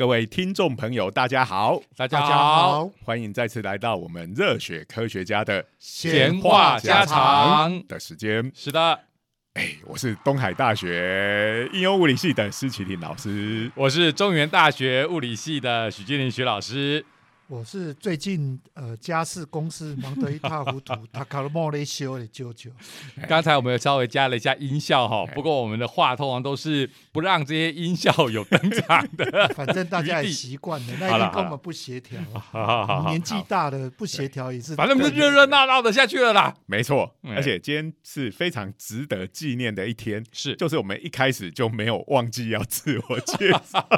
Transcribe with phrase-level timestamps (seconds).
[0.00, 7.86] 各位听众朋友，大家好，大家好，好，欢迎再次来到我们热血科学家的闲话家常。
[7.86, 8.50] 的时间。
[8.54, 8.98] 是的，
[9.52, 13.70] 哎，我是东海大学应用物理系的施启林老师。
[13.74, 17.04] 我是中原大学物理系的许金林许老师。
[17.50, 22.70] 我是最近呃家事公司忙得一塌糊涂， 他搞了莫雷修的舅舅，
[23.28, 29.48] 刚才我们有稍微加了一下音效哈，不过我们的话通常都是不让这些音效有登场的。
[29.52, 32.20] 反正大家也习惯了，那一好了定跟我们不协调。
[32.32, 36.54] 好好好好年纪大的不协调也是，反正我们就热热闹闹的下去了啦。
[36.66, 43.88] 没错，哎而且今天是非常值得纪念的一天，是，就是我们一开始就没有忘记要自我介绍。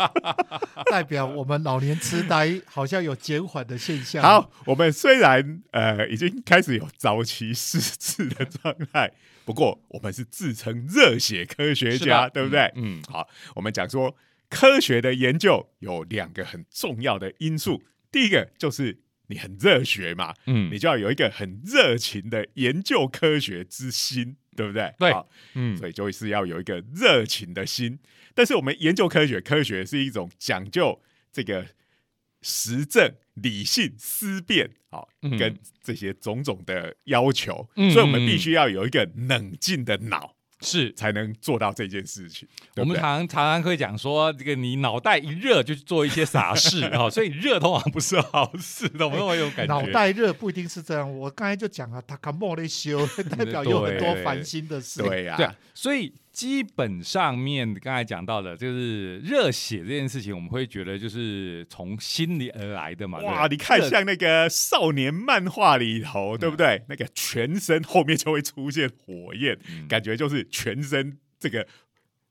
[0.90, 4.22] 代表我们老年痴呆好像有减缓的现象。
[4.22, 9.12] 好，我们虽然呃已经开始有早期失智的状态，
[9.44, 12.70] 不过我们是自称热血科学家，对不对？
[12.76, 14.16] 嗯，好，我们讲说
[14.48, 24.92] 科学的研究有两个很重要的因素，第一个就是你很热血嘛，嗯你就要有一个很热情的研究科学之心，对不对？
[24.98, 25.12] 对
[25.54, 27.98] 嗯，所以就是要有一个热情的心。
[28.34, 31.66] 但是我们研究科学，科学是一种讲究这个
[32.42, 40.92] 实证、理性、思辨，好、嗯跟这些种种的要求，嗯所以我们必须要有一个冷静的脑，是。
[40.92, 42.48] 才能做到这件事情。
[42.74, 49.74] 对对我们常常常会讲说，这个你脑袋一热就去做一些傻事 哦，所以热通常不是好事的，我们会有感觉。
[49.74, 55.02] 脑袋热不一定是这样，我刚才就讲了，他卡莫雷修 代表有很多烦心的事。
[55.02, 63.18] 对呀、对啊，所以基本上面刚才讲到的，就是热血这件事情，我们会觉得就是从心里而来的嘛。
[63.18, 66.82] 哇，你看像那个少年漫画里头，对不对？
[66.88, 71.66] 那个全身后面就会出现火焰，嗯感觉就是全身这个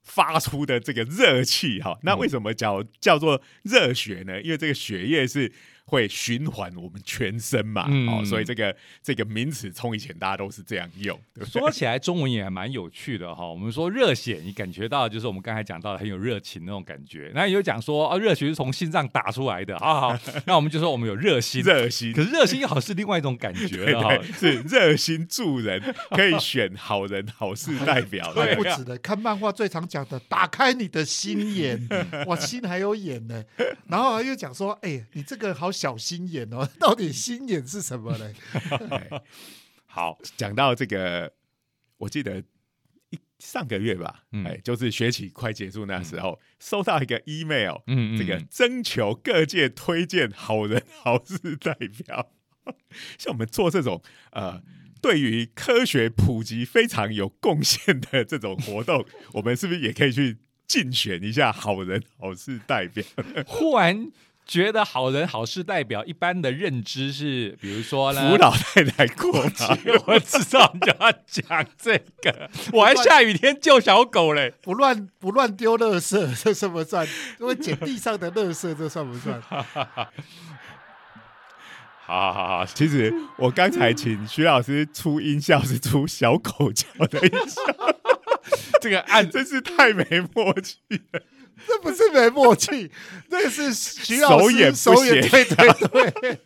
[0.01, 1.99] 发出的这个热气哈。
[2.01, 4.41] 那为什么叫叫做热血呢？
[4.41, 5.51] 因为这个血液是
[5.91, 11.49] 会循环我们全身嘛，嗯哦，所以这个这个名词从以前大家都是这样用，对对？
[11.49, 13.45] 说起来，中文也还蛮有趣的哈。
[13.45, 17.29] 我们说热血，你感觉到就是我们刚才讲到的很有热情那种感觉。
[17.35, 19.77] 那也有讲说啊，热血是从心脏打出来的。
[19.79, 21.61] 好好， 那我们就说我们有热心。
[21.61, 22.23] 热心可。
[22.23, 28.31] 是热心又好像是另外一种感觉 对了是热心助人，可以选好人好事代表。
[28.33, 31.77] 对不止的，看漫画最常讲的，打开你的心眼，
[32.27, 33.43] 哇，心还有眼呢。
[33.87, 38.35] 然后又讲说，哎，你这个好小心眼哦， 到底心眼是什么嘞？
[38.91, 39.09] 哎
[39.87, 41.33] 好，讲到这个，
[41.97, 42.43] 我记得
[43.09, 51.73] 一上个月吧，嗯哎，就是学期快结束那时候，收到一个 email，嗯这个征求各界推荐好人好事代
[52.05, 52.31] 表，
[53.17, 54.03] 像我们做这种
[54.33, 54.61] 呃。
[55.01, 59.03] 对于科学普及非常有贡献的这种活动，
[59.33, 60.37] 我们是不是也可以去
[60.67, 63.03] 竞选一下好人好事代表？
[63.47, 64.11] 忽然
[64.45, 69.65] 觉得好人好事代表一般的认知是，比如说呢，扶老太太过节，
[70.07, 74.53] 我知道你就要讲这个，我还下雨天救小狗嘞。
[74.61, 77.07] 不乱不乱丢垃圾，这算不算？
[77.39, 79.41] 因为捡地上的垃圾，这算不算？
[79.41, 79.85] 好好
[82.03, 87.61] 好好，其实我刚才请徐老师出音效是出小狗叫的音效，
[88.81, 90.03] 这个案真是太没
[90.33, 91.21] 默契了。
[91.67, 92.91] 这不是没默契，
[93.29, 96.37] 这是徐老师手眼不手眼协对对对，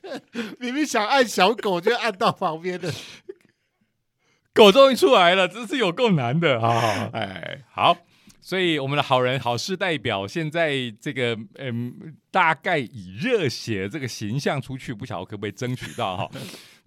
[0.59, 2.91] 明明想按小狗，就按到旁边的。
[4.53, 6.61] 狗终于出来了，真是有够难的。
[6.61, 7.97] 好好好 哎，好，
[8.39, 16.31] 所以我们的好人好事代表现在这个嗯，大概以热血这个形象出去，不晓得可不可以争取到哈。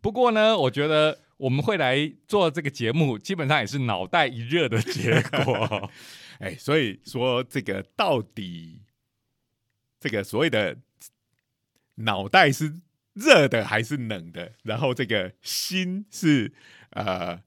[0.00, 5.90] 不过呢，我觉得我们会来做这个节目，基本上也是脑袋一热的结果。
[6.38, 8.82] 哎，所以说这个到底
[9.98, 10.78] 这个所谓的
[11.96, 12.80] 脑袋是
[13.14, 14.52] 热的还是冷的？
[14.62, 16.52] 然后这个心是
[16.90, 17.42] 呃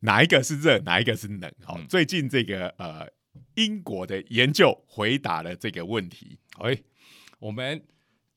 [0.00, 1.52] 哪一个是热，哪一个是冷？
[1.64, 3.08] 好、嗯最近这个呃
[3.56, 6.38] 英国的研究回答了这个问题。
[6.60, 6.78] 哎，
[7.40, 7.82] 我们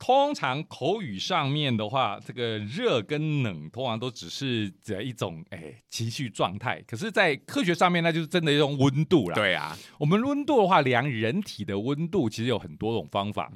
[0.03, 13.51] 通常口语上面的话，这个热跟冷通常都只是指一种哎情绪状态，可是，在科学上面，那就是真的一种温度了。，对啊，我们温度的话，量人体的温度其实有很多种方法。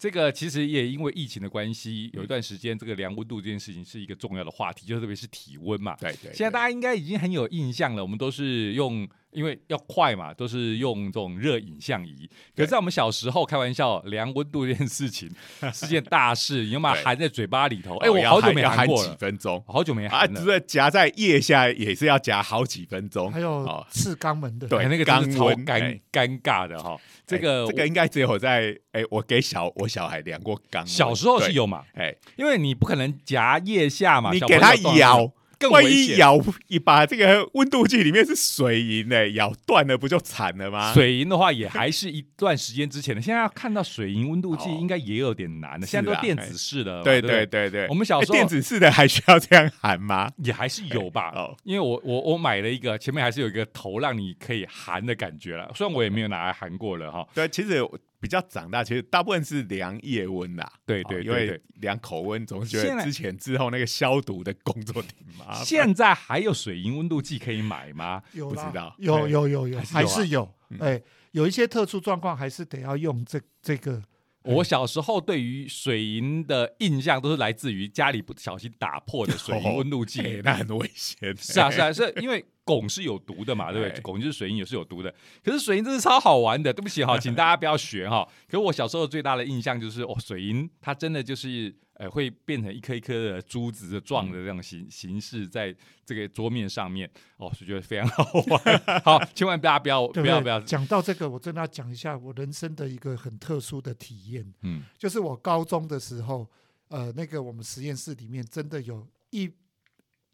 [0.00, 5.94] 这个其实也因为疫情的关系，有一段时间这个量温度这件事情是一个重要的话题，就特别是体温嘛。
[6.00, 12.26] 对对，现在大家应该已经很有印象了，我们都是用，因为要快嘛，都是用这种热影像仪。
[12.56, 15.30] 可是在我们小时候，开玩笑量温度这件事情
[15.70, 17.98] 是件大事，你要把含在嘴巴里头。
[17.98, 20.42] 哎、哦我好久没含过了，分钟好久没啊，含了。
[20.42, 26.98] 这夹在腋下也是要夹好几分钟，还有哦刺肛门的，对哎那个真是超肛温尴哎尴尬的哈。
[27.30, 35.32] 这哎个这个应该只有在哎，我给小我小孩量过肛温，小时候是，有嘛，哎，因为你不可能夹腋下嘛，你给他咬。
[35.60, 36.16] 更万危险。
[36.16, 36.36] 一咬
[36.66, 40.92] 一把这个温度计里面是水银呢，咬断了不就惨了吗？
[40.92, 43.20] 水银的话，也还是一段时间之前的。
[43.20, 50.30] 现在要看到水银温度计，哦应该也有点难现在都啊电子式的对对对对我们小时候哎电子式的还需要这样喊吗？
[50.38, 51.30] 也还是有吧。
[51.34, 55.70] 哦，因为我我我买了一个，前面还是有一个头让你可以含的感觉了。
[55.74, 57.26] 虽然我也没有拿来含过了哈。
[57.34, 57.82] 对，其实
[58.20, 60.70] 比较长大，其实大部分是量腋温啦。
[60.84, 65.64] 对哦因为对对对量口温总是觉得之前之后那个消毒的工作挺麻烦。
[65.64, 68.22] 现在还有水银温度计可以买吗？
[68.34, 71.00] 有不知道有哎有有有，还是有哎，
[71.32, 74.02] 有一些特殊状况还是得要用这这个，
[74.44, 80.20] 我小时候对于水银的印象都是来自于家里不小心打破的水银温度计。
[80.38, 81.34] 哎那很危险。
[81.36, 84.00] 是啊，是啊，是因为汞是有毒的嘛，对不哎对？
[84.02, 85.12] 汞就是水银也是有毒的。
[85.42, 88.26] 可是水银真是超好玩的，对不起哈，请大家不要学哈。
[88.46, 95.74] 可是我小时候最大的印象就是，哦，水银它真的就是呃会变成一颗一颗的珠子的状的这种形形式，在
[96.04, 99.02] 这个桌面上面，哦，是觉得非常好玩。
[99.04, 100.22] 好，千万大家不要对对？
[100.22, 106.48] 不要不要，讲到这个，我真的要讲一下我人生的一个很特殊的体验，嗯，就是我高中的时候，
[106.88, 109.50] 呃，那个我们实验室里面真的有一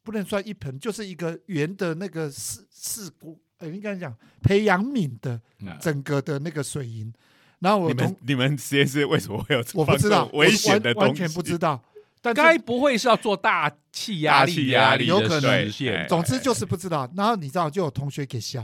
[0.07, 7.13] 不能算一盆，就是一个圆的那个四四股，呃，应该讲培养皿的嗯整个的那个水银，
[7.59, 11.07] 然后我你们你们实验室为什么会有我不知道危险的东西？
[11.07, 11.83] 完完全不知道，
[12.23, 16.07] 但该不会是要做大气压大力气压力有可能实现哎？
[16.07, 17.11] 总之就是不知道。
[17.17, 18.63] 然后你知道，就有同学给削，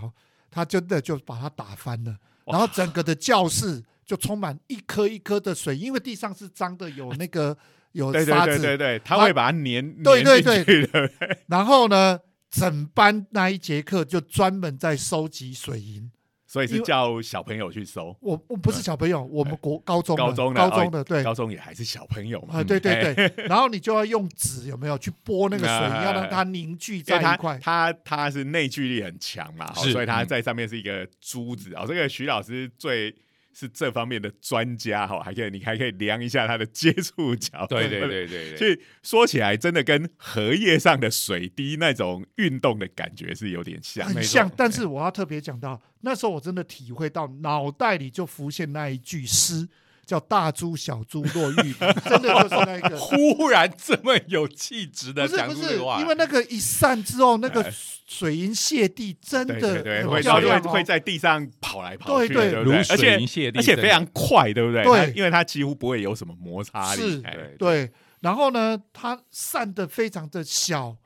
[0.50, 7.56] 他真的就把它打翻了，然后整个的教室就充满一颗一颗的水，因为地上是脏的，有那个
[7.92, 11.10] 有对对沙子，对对对，他他会把它粘对对粘进去的。
[11.48, 12.18] 然后呢，
[12.50, 16.10] 整班那一节课就专门在收集水银。
[16.44, 22.58] 所以是叫小朋友去收，我我不是小朋友，我们国高中高中的高中的对高中也还是小朋友嘛。
[22.58, 27.58] 啊，对对哎对，然后你就要用纸有没有去拨那个水要让它凝聚在一块。
[27.62, 31.86] 它它是内聚力很强嘛，所以它嗯在上面是一个珠子哦。
[31.88, 33.14] 这个徐老师最
[33.52, 37.66] 是这方面的专家哈，还可以你还可以量一下它的接触角。
[37.66, 38.56] 对对对对对。
[38.56, 49.68] 所以说起来，真的跟荷叶上的水滴那种运动的感觉是有点像，很像，但是我要特别讲到，那时候我真的体会到，脑袋里就浮现那一句诗，
[50.04, 52.98] 叫“大珠小珠落玉盘”， 真的就是那个。
[52.98, 57.72] 忽然这么有气质的讲不是不是，出这个话，因为那个一散之后，那个哎
[58.06, 60.62] 水银泻地真的对会漂亮哦。
[60.62, 62.62] 会会在地上跑来跑去的，对？
[62.62, 64.84] 如水而且银泻地，而且非常快，对不对？
[64.84, 67.00] 对因为它几乎不会有什么摩擦力。
[67.00, 67.22] 是
[67.58, 67.90] 对，
[68.20, 70.96] 然后呢，它散的非常的小，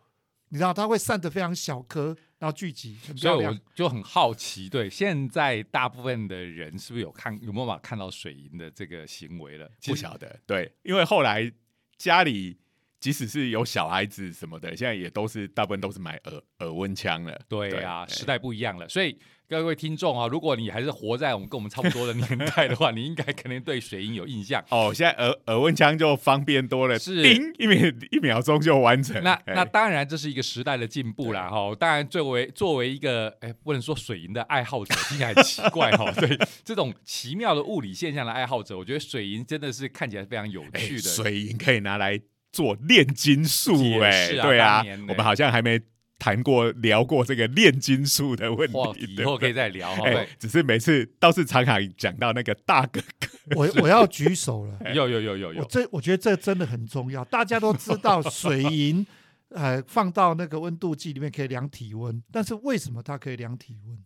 [0.49, 3.59] 你知道，它会散的非常小颗，然后聚集，很所以我。
[3.75, 9.71] 就很好奇，对现在大部分的人是不是有看有没有办法看到水银的这个行为了？
[9.85, 11.53] 不晓得，对，因为后来
[11.99, 12.57] 家里
[12.99, 17.39] 即使是有小孩子什么的，现在也都是大部分都是买耳耳温枪了。
[17.49, 24.61] 对啊，对时代不一样了，所以各位听众啊，如果你还是活在我们跟我们差不多的年代的话，你应该肯定对水银有印象。
[24.71, 29.23] 哦，现在耳耳温枪就方便多了，是叮一秒一秒钟就完成。
[29.23, 31.73] 那哎那当然，这是一个时代的进步啦，哈。
[31.79, 36.11] 当然，作为作为一个哎，不能说水银的爱好者，听起来很奇怪哈。
[36.19, 41.03] 对这种奇妙的物理现象的爱好者，我觉得水银真的是看起来非常有哎趣的。
[41.03, 45.81] 水银可以拿来做炼金术，也哎，对啊我们好像还没
[46.19, 50.05] 谈过聊过这个炼金术的问话题，题以后可以再聊哈。
[50.07, 57.25] 哎对，只是每次倒是常常讲到那个大哥哥，我我要举手了，有有有有我有，这我觉得这真的很重要。
[57.27, 59.07] 大家都知道水银，
[59.51, 63.99] 呃，放到那个温度计里面可以量体温，但是为什么它可以量体温？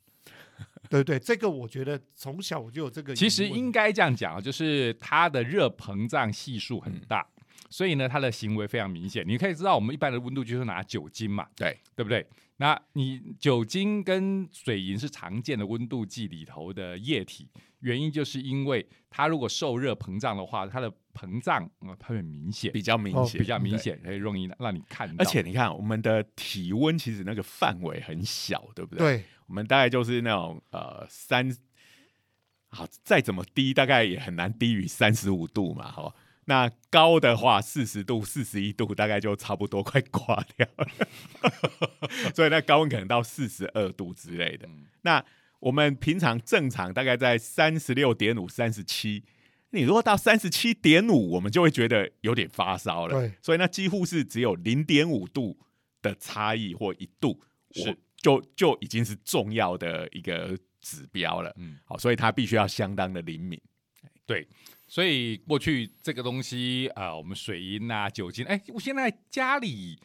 [0.89, 1.19] 对不对？
[1.19, 3.15] 这个我觉得从小我就有这个。
[3.15, 7.40] 其实应该这样讲啊，就是它的热膨胀系数很大，嗯
[7.71, 9.25] 所以呢，它的行为非常明显。
[9.27, 12.27] 你可以知道，我们一般的温度就是拿酒精嘛，对对不对？
[12.57, 17.49] 那你酒精跟水银是常见的温度计里头的液体，
[17.79, 23.79] 原因就是因为它如果受热膨胀的话，它的膨胀呃它很明显，比较明哦显，比较明。
[23.79, 25.15] 显，可以容易让你看到。
[25.19, 31.51] 而且你看，我们的体温其实那个范围很小，对不对？，对我们大概就是那种呃三
[32.69, 36.15] 好，再怎么低，大概也很难低于三十五度嘛，哈。
[36.51, 40.89] 那高的话，四十度、四十一度，大概就差不多快挂掉了。
[42.35, 44.67] 所以那高温可能到四十二度之类的。
[44.67, 45.25] 嗯那
[45.61, 49.23] 我们平常正常大概在三十六点五、三十七，
[49.71, 53.15] 你如果到三十七点五，我们就会觉得有点发烧了。
[53.15, 55.57] 对，所以那几乎是只有零点五度
[56.03, 57.41] 的差异或一度，
[57.73, 61.55] 是我就就已经是重要的一个指标了。
[61.59, 63.61] 嗯，好，所以它必须要相当的灵敏。
[64.27, 64.49] 对，
[64.93, 69.97] 所以过去这个东西啊、呃我们水银啊、酒精，哎，我现在家里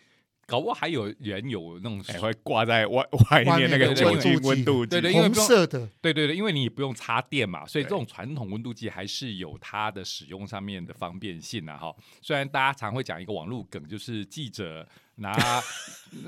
[0.46, 11.75] 搞不好还有人有那种哎、会挂在外外外面面那个酒精温度计对对因为不用色的，对对对，因为你也不用插电嘛，所以这对种传统温度计还是有它的使用上面的方便性啊。
[11.75, 15.36] 哈，虽然大家常会讲一个网络梗，就是记者拿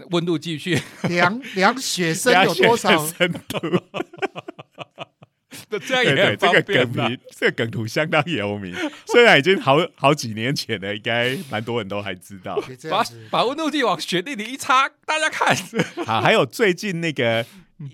[0.09, 2.89] 温度计去，量量血深有多少？
[3.05, 3.59] 深度？
[5.85, 8.73] 这样也对对，很这个梗图，这个梗图相当有名，
[9.07, 12.61] 虽然已经好好几年前了，应该蛮多人都还知道。
[12.89, 15.55] 把把温度计往雪地里一插，大家看，
[16.05, 17.45] 好，还有最近那个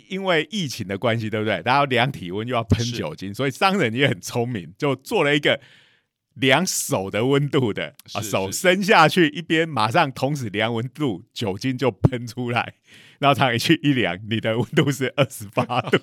[0.08, 1.62] 因为疫情的关系，对不对？
[1.62, 5.60] 大家量体温又要喷酒精，所以商人也很聪明，就做了一个
[6.36, 12.74] 量手的温度的啊，手伸下去一边，马上同时量温度，酒精就喷出来。
[13.20, 15.98] 然后他一去一量，你的温度是二十八度，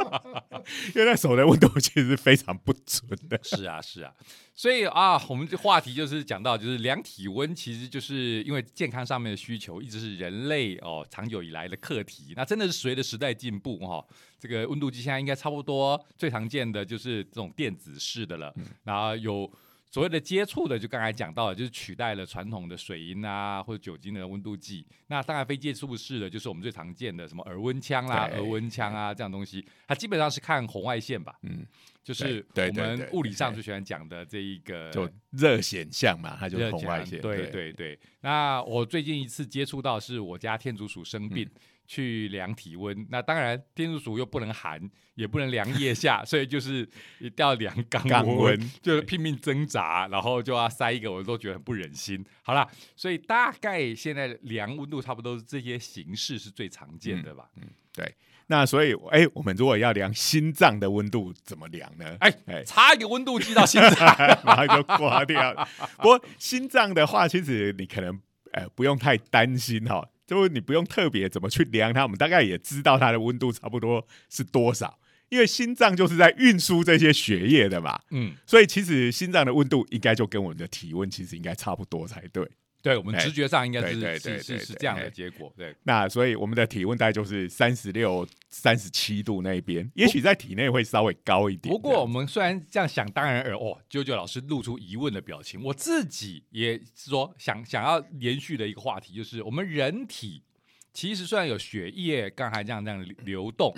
[0.94, 3.38] 因为那手的温度其实是非常不准的。
[3.42, 4.12] 是啊，是啊，
[4.54, 12.32] 所以啊，我们这话题就是讲到，就是量体温，其实就是因为健康上面的需求，一直是人类哦长久以来的课题。
[12.36, 14.06] 那真的是随着时代进步哈、哦，
[14.38, 19.50] 这个温度计现在应该差不多最常见的就是这种电子式的了，然后有。
[19.96, 24.86] 所谓的接触的，就刚才讲到的，就是取代了传统的水银啊或者酒精的温度计。
[25.06, 31.34] 那当然非接触式的，就是我们最常见的什么耳温枪啦、对额温枪啊这样东西，它基本上是看红外线吧。
[31.44, 31.66] 嗯，
[32.04, 37.18] 就是我们物理上最喜欢讲的这一个就热显像嘛，它就是红外线。
[37.22, 37.98] 对对对。
[38.20, 41.46] 那我最近一次接触到是我家天竺鼠生病。
[41.46, 44.80] 嗯去量体温，那当然天竺鼠又不能寒，
[45.14, 46.88] 也不能量腋下， 所以就是
[47.18, 52.24] 一定要量肛肛温就是拼命挣扎，然后就要塞一个，我都觉得很不忍心。
[52.42, 57.48] 好啦，所以大概现在量温度差不多是这些形式是最常见的吧？
[57.56, 57.62] 嗯，
[57.92, 58.14] 对
[58.48, 62.16] 那所以，哎、我们如果要量心脏的温度，怎么量呢？
[62.20, 65.68] 哎哎插一个温度计到心脏， 然后就挂掉了。
[65.96, 68.20] 不过心脏的话，其实你可能
[68.52, 82.48] 呃不用太担心哈，就是你不用特别怎么去量它，我们大概也知道它的温度差不多是多少，因为心脏就是在运输这些血液的嘛，嗯，所以其实心脏的温度应该就跟我们的体温其实应该差不多才对。
[82.86, 85.74] 对我们哎直觉上应该是是是是这样的哎结果，对。
[85.82, 91.74] 那所以我们的体温大概就是三十六、三十七度那一边，也许在体内会稍微高一点。
[91.74, 100.44] 不过我们虽然这样想当然而哦，啾啾老师露出疑问的表情，我自己也是说想想要延续的一个话题，就是我们人体
[100.92, 103.74] 其实虽然有血液刚才这样这样流动，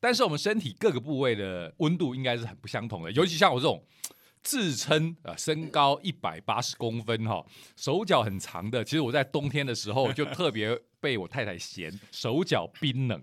[0.00, 3.80] 但是我们身体各个部位的温度应该是很不相同的，尤其像我这种。
[4.42, 7.44] 自称啊身高一百八十公分哈、
[7.76, 13.22] 手脚很长的，其实我在冬天的时候就特别被我太太嫌 手脚冰冷，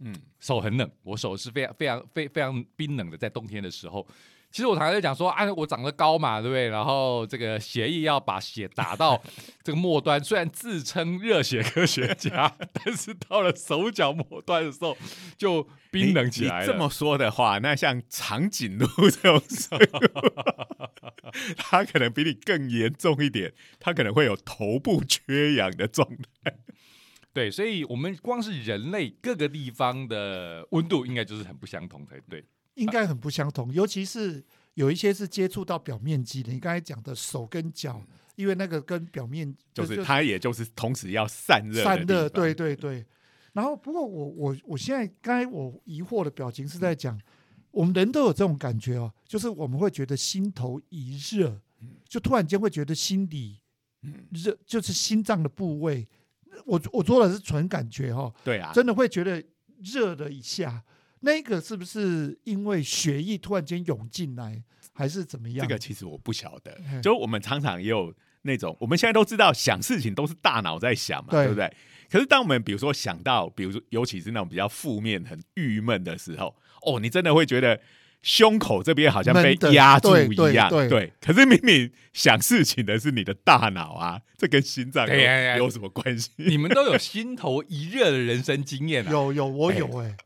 [0.00, 4.06] 嗯，手很冷，我手是非常非常非非常冰冷的，在冬天的时候。
[4.56, 6.68] 其实我常常在讲说，啊，我长得高嘛，对不对？
[6.68, 9.22] 然后这个血液要把血打到
[9.62, 14.96] 这个末端，虽然自称热血科学家，但是到了手脚末端的时候
[15.36, 20.32] 就冰冷起来这么说的话，那像长颈鹿这种生物，
[21.58, 26.56] 它可能比你更严重一点，它可能会有头部缺氧的状态。
[27.34, 32.42] 对，所以我们光是人类各个地方的温度，应该就是很不相同才对。
[32.76, 34.42] 应该很不相同，尤其是
[34.74, 38.02] 有一些是接触到表面积的，你刚才讲的手跟脚，
[38.36, 43.04] 因为那个跟表面就是它，也就是同时要散热散热，对对对。
[43.52, 47.18] 然后，不过我我我现在刚才我疑惑的表情是在讲，
[47.70, 51.58] 我们人都有这种感觉哦，就是我们会觉得心头一热，
[52.06, 53.60] 就突然间会觉得心里
[54.30, 56.06] 热，就是心脏的部位。
[56.66, 59.42] 我我说的是纯感觉哦，对啊，真的会觉得
[59.78, 60.84] 热了一下。
[61.26, 65.66] 那个是不是因为血液突然间涌进来，还是怎么样？
[65.66, 66.78] 这个其实我不晓得。
[67.02, 71.70] 就我们常常也有那种，我们现在都知道想事情都是大脑在想嘛，对对不对？
[72.08, 77.80] 可是当我们比如说想到，比如说尤其是那种比较负面、很郁闷的时候，哦，你真的会觉得
[78.22, 85.08] 胸口这边好像被压住一样，对对可是明明想事情的是你的大脑啊，这跟心脏
[85.58, 86.30] 有什么关系？
[86.36, 89.10] 你们都有心头一热的人生经验啊！
[89.10, 90.16] 有有我有哎、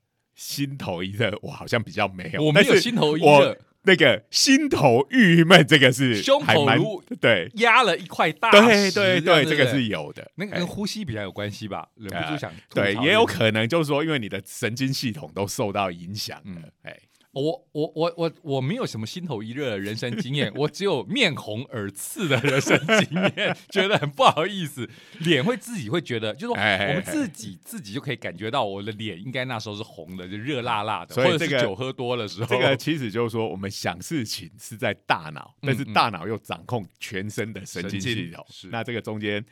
[0.40, 7.50] 心头一热，我好像比较没有，我没有心头一我热，那个心头郁闷，这个是胸口如对。
[7.56, 10.22] 压了一块大对石对对，这个是有的。
[10.22, 11.86] 哎那个跟呼吸比较有关系吧？
[11.94, 16.54] 忍不住想吐对，也有可能就是说，因为你的神经系统都受到影响嗯。
[16.62, 16.96] 了，哎，
[17.32, 24.88] 我我我我我没有什么心头一热的人生经验，我只有面红耳赤的人生经验， 觉得很不好意思，
[25.20, 39.44] 脸会自己会觉得，就是说我们自己自己就可以感觉到我的脸应该那时候是红的，就热辣辣的，所以这个或者是酒喝多的时候，这个其实就是说，我们想事情是在大脑，但是嗯大脑又掌控全身的神经系统那这个中间，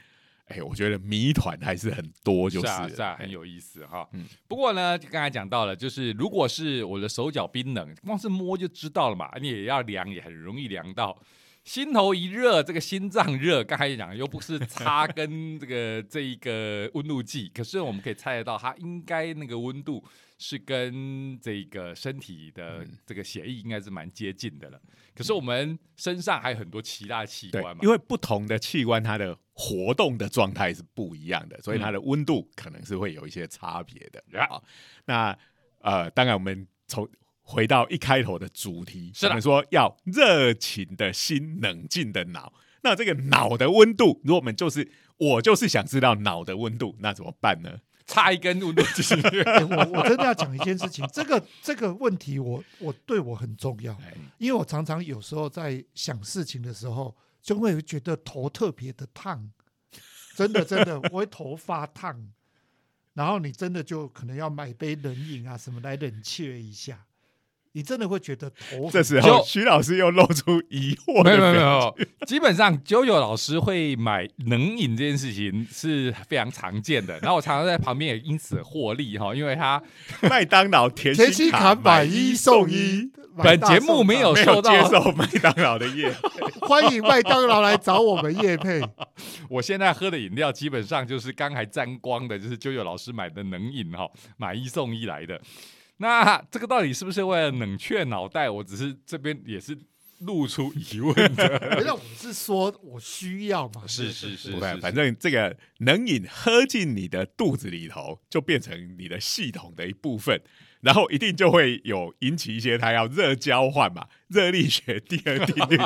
[0.49, 4.09] 哎，我觉得谜团还是很多，就是是啊，哎很有意思哈。
[4.13, 11.17] 嗯不过呢，刚才讲到了，就是如果是我的手脚冰冷，光是摸就知道了嘛，你也要量，也很容易量到。
[11.65, 20.03] 心头一热，这个心脏热，刚才讲又不是擦跟这个这一个温度计，可是我们可以猜得到，它应该那个温度
[20.39, 24.81] 是跟这个身体的嗯这个血液应该是蛮接近的了。
[25.15, 34.23] 可是我们身上还有很多其他器官嘛，，因为不同的器官它的活动的状态是不一样的，所以它的温度可能是会有一些差别的。
[34.39, 34.63] 呀好，
[35.07, 35.37] 那
[35.81, 37.09] 呃，当然我们从
[37.41, 42.53] 回到一开头的主题，是们说要热情的心，冷静的脑。
[42.83, 47.81] 那这个脑的温度，如果我们就是我就是想知道脑的温度，那怎么办呢？
[48.09, 49.15] 插一根温度计。
[49.47, 54.15] 哎我我真的要讲一件事情，这个这个问题我我对我很重要，哎。
[54.39, 59.49] 因为我常常有时候在想事情的时候，就会觉得头特别的烫，
[60.35, 62.33] 真的真的，我会头发烫，
[63.13, 67.05] 然后你真的就可能要买杯冷饮啊什么来冷却一下，
[67.73, 71.97] 你真的会觉得头很这时候徐老师又露出疑惑没有没有没有，
[72.27, 79.83] 基本上九九老师会买冷饮这件事情是非常常见的，然后我常常在旁边也因此获利哈，因为他
[80.29, 86.13] 麦当劳甜甜心卡卡买一送一，本节目没有受到接受麦当劳的业，
[86.63, 88.81] 欢迎麦当劳来找我们叶配。
[89.49, 95.41] 我现在喝的饮料基本上就是刚还沾光的，就是九九老师买的冷饮哈，买一送一来的。
[95.99, 98.49] 那这个到底是不是为了冷却脑袋？
[98.49, 99.77] 我只是这边也是
[100.21, 101.77] 露出疑问的。
[101.79, 103.87] 没有，我是说我需要嘛。
[103.87, 110.41] 是是是反正这个冷饮喝进你的肚子里头，就变成你的系统的一部分，
[110.81, 115.77] 然后一定就会有引起一些它要热交换嘛，热力学第二定律，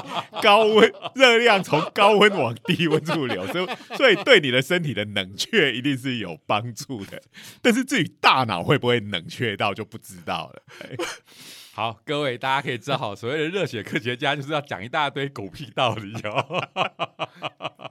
[0.42, 3.66] 高温热量从高温往低温处流，所以
[3.96, 7.22] 所以对你的身体的冷却一定是有帮助的。
[7.60, 10.62] 但是至于大脑会不会冷却到，就不知道了。
[10.80, 10.96] 哎
[11.74, 16.68] 好，各位大家可以知道，所谓的热血科学家就是要讲一大堆狗屁道理哦。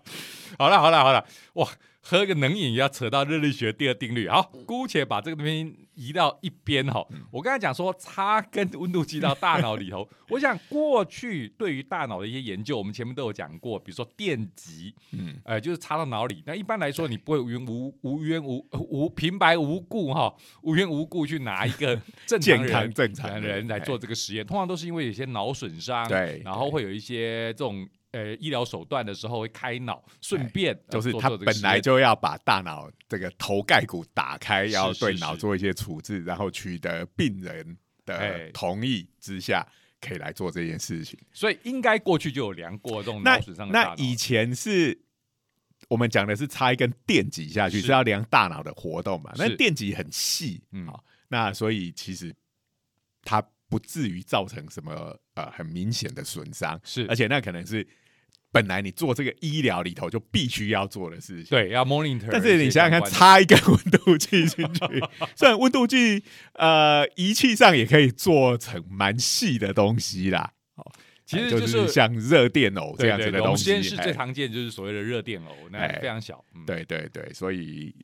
[0.59, 1.67] 好了，好了，好了，哇，
[2.01, 4.27] 喝个冷饮也要扯到热力学第二定律。
[4.27, 7.05] 好，姑且把这个东西移到一边哈。
[7.31, 16.43] 我刚才讲说插跟温度计到大脑里头， 我想过去对于大脑的一些研究，我们前面都有讲过，比如说电极，嗯，呃，就是插到脑里。
[16.45, 20.33] 那一般来说，你不会无缘无无缘无无平白无故哈，
[20.63, 38.29] 无缘无故去拿一个 正常人正常的人来做这个实验，通常都是因为有些脑损伤，对然后会有一些这种呃医疗手段的时候会开脑，顺便呃就是他本来就要把大脑这个头盖骨打开，是要对脑做一些处置，然后取得病人哎。
[38.47, 39.65] 的同意之下，
[40.01, 41.17] 可以来做这件事情。
[41.31, 44.03] 所以应该过去就有量过这种那脑损伤的大那。
[44.03, 44.99] 以前是
[45.87, 47.85] 我们讲的是插一根电极下去，是。
[47.85, 49.31] 是要量大脑的活动嘛？
[49.37, 50.85] 那电极很细，嗯。
[50.87, 52.35] 好，那所以其实
[53.23, 57.05] 它不至于造成什么呃很明显的损伤，是。
[57.07, 57.87] 而且那可能是
[58.51, 61.45] 本来你做这个医疗里头就必须要做的事情。
[61.49, 64.81] 对要 monitor，但是你想想看，插一根温度计进去，
[65.35, 70.51] 虽然温度计呃仪器上也可以做成蛮细的东西啦，
[71.25, 73.71] 其实就是像热电偶这样子的东西。
[73.71, 76.43] 们实验室最哎常见就是所谓的热电偶，那哎非常小。
[76.53, 77.95] 嗯，对对对，所以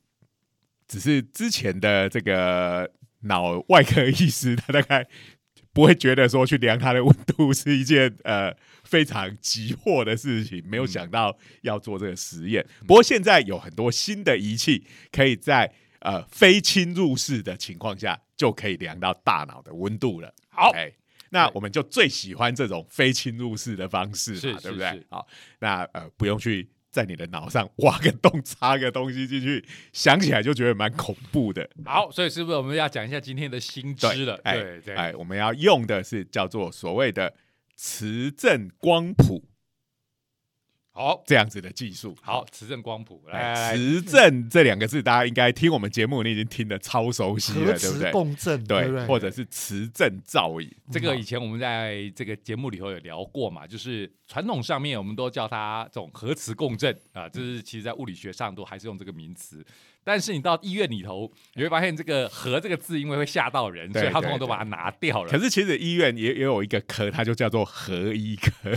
[0.87, 2.89] 只是之前的这个
[3.23, 5.05] 脑外科医师，他大概
[5.73, 8.55] 不会觉得说去量他的温度是一件呃
[8.87, 12.65] 非常急迫的事情，没有嗯想到要做这个实验。
[12.87, 20.33] 不过现在有很多新的仪器，可以在呃非侵入式的情况下就可以量到大脑的温度了。
[20.49, 20.91] 好哎。
[21.29, 25.05] 那我们就最喜欢这种非侵入式的方式嘛，是对不对？
[25.09, 25.27] 好，
[25.59, 31.69] 那呃不用去在你的脑上 挖个洞插个东西进去，想起来就觉得蛮恐怖的。
[31.83, 34.39] 好，所以是不是我们要讲一下今天的新知了？
[34.45, 37.33] 哎对对，哎，我们要用的是叫做所谓的
[37.77, 39.45] 磁振光谱。
[40.91, 42.17] 好这样子的技术。
[42.23, 48.11] 好，磁振光谱来磁振这两个字，大家应该听我们节目，你已经听得超熟悉了，对不磁对？
[48.11, 49.05] 共振，对对，对？
[49.05, 59.63] 或者是磁振造影，这个以前我们在这个节目里头有聊过嘛，就是传统上面我们都叫它这种核磁共振啊，这是其实在物理学上都还是用这个名词。
[60.07, 65.29] 但是你到医院里头，你会发现这个“核”这个字，因为会吓到人，所以他通常都把它拿掉了。
[65.29, 68.71] 可是其实医院也也有一个科，它就叫做核医科。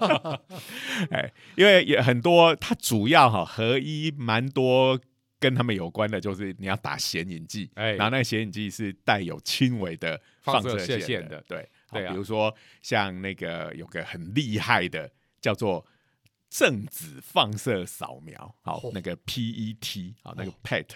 [1.12, 4.98] 哎，因为也很多，它主要哈核医蛮多
[5.38, 15.86] 跟他们有关的，就是你要打显影剂，哎然后那个显影剂是带有轻微的放射线的，的对，好对啊比如说像那个有个很厉害的叫做。
[16.58, 18.90] 正子放射扫描，好，哦。
[18.94, 20.86] 那个 PET，好，那个 PET，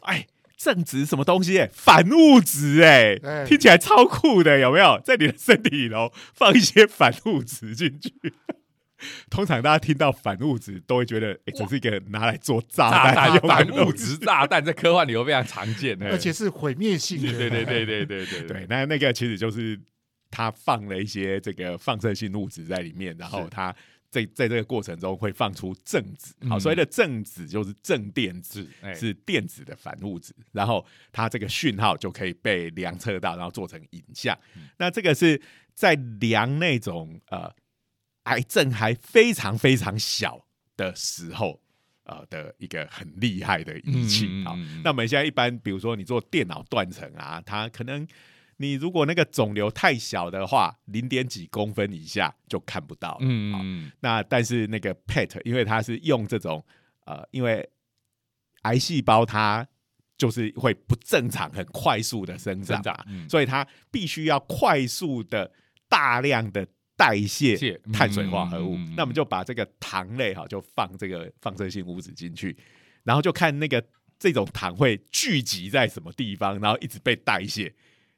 [0.00, 1.58] 哎，正子什么东西？
[1.58, 4.98] 哎，反物质，哎哎，听起来超酷的，有没有？
[5.04, 8.12] 在你的身体里头放一些反物质进去。
[9.28, 19.78] 通常大家听到反物质，都会觉得，哎，这是一个拿来做炸炸弹弹用的反物质炸弹在科幻里头非常常见的， 而且是毁灭性的，对对对对对对对，那那个其实就是
[20.30, 23.50] 它放了一些这个放射性物质在里面，然后是。
[23.50, 23.76] 它
[24.22, 26.60] 在在这个过程中会放出正子，好，嗯。
[26.60, 28.94] 所谓的正子就是正电子，哎。
[28.94, 34.38] 是电子的反物质，然后它这个讯号就可以被量测到，然后做成影像。
[34.56, 34.68] 嗯。
[34.78, 35.40] 那这个是
[35.74, 37.52] 在量那种呃
[38.24, 40.46] 癌症还非常非常小
[40.76, 41.60] 的时候。
[42.06, 44.26] 呃的一个很厉害的仪器。
[44.44, 44.68] 啊、好嗯嗯嗯。
[44.76, 48.06] 嗯那我们现在一般，比如说你做电脑断层啊，它可能
[48.64, 53.14] 你如果那个肿瘤太小的话，零点几公分以下就看不到了。
[53.14, 56.64] 好嗯嗯那但是那个 PET，因为它是用这种
[57.04, 57.68] 呃，因为
[58.62, 59.66] 癌细胞它
[60.16, 62.82] 就是会不正常、很快速的生长
[63.28, 65.52] 所以它必须要快速的、
[65.88, 68.76] 大量的代谢谢碳水化合物。
[68.96, 72.56] 那我们就把这个糖类哈，就放这个放射性物质进去，
[73.02, 73.84] 然后就看那个
[74.18, 77.74] 这种糖会聚集在什么地方，然后一直被代谢，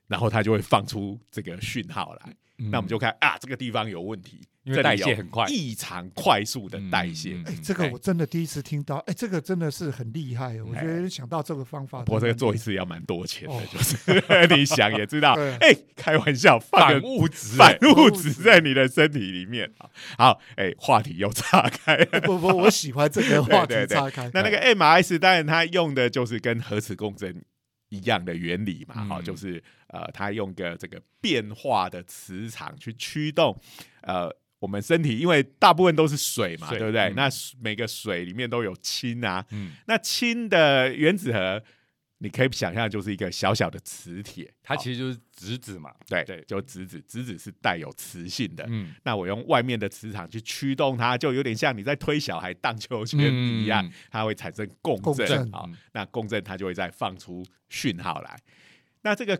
[0.06, 2.36] 然后它就会放出这个讯号来。
[2.58, 2.70] 嗯。
[2.70, 5.46] 那我们就看啊，这个地方有问题，因为代谢很快。
[5.48, 7.34] 异常快速的代谢。
[7.34, 7.52] 嗯嗯嗯。
[7.52, 13.62] 哎，这个我真的第一次听到，哎，这个真的是很厉害，我觉得想到这个方法，不过这个做一次要蛮多钱的，哦。
[13.70, 15.54] 就是 你想也知道，对。
[15.56, 17.56] 哎，开玩笑，放物质。
[17.58, 19.70] 反哎物质在你的身体里面。
[20.16, 21.96] 好，哎，话题又岔开。
[21.96, 22.20] 了。
[22.22, 24.30] 不不，我喜欢这个 话题岔开。
[24.32, 27.44] 那那个 MRS 当然它用的就是跟核磁共振
[27.88, 33.56] 一样的原理嘛，嗯好、就是呃，它用个这个变化的磁场去驱动
[34.02, 37.02] 呃我们身体，因为大部分都是水嘛，水对不对？
[37.10, 37.28] 嗯那
[37.60, 41.62] 每个水里面都有氢啊，嗯，那氢的原子核。
[42.18, 48.64] 你可以想象，就是一个小小的磁铁，它其实就是质子嘛，对对就质子，质子是带有磁性的。
[48.68, 58.34] 嗯，那我用外面的磁场去驱动它，就有点像你在推小孩荡秋千一样，嗯它会产生共振共振好嗯那共振它就会再放出讯号来。
[59.02, 59.38] 那这个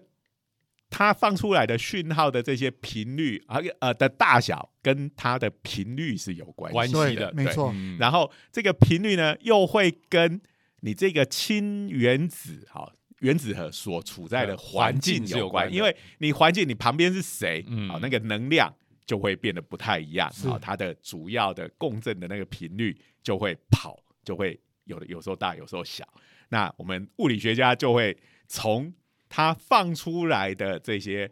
[0.91, 10.41] 它放出来的讯号的这些频率啊呃的大小，跟它的频率是有关关系的，没错，嗯然后这个频率呢，又会跟
[10.87, 12.93] 你这个氢原子好。
[13.21, 18.71] 原子核所处在的呃 环环境境有关，因为你环境你旁边是谁，嗯好、那个能量
[19.07, 26.07] 就会变得不太一样，是好、它的主要的共振的那个频率就会跑，就会有的有时候大，有时候小。
[26.51, 28.15] 那我们物理学家就会
[28.49, 28.93] 从
[29.31, 31.27] 它放出来的这些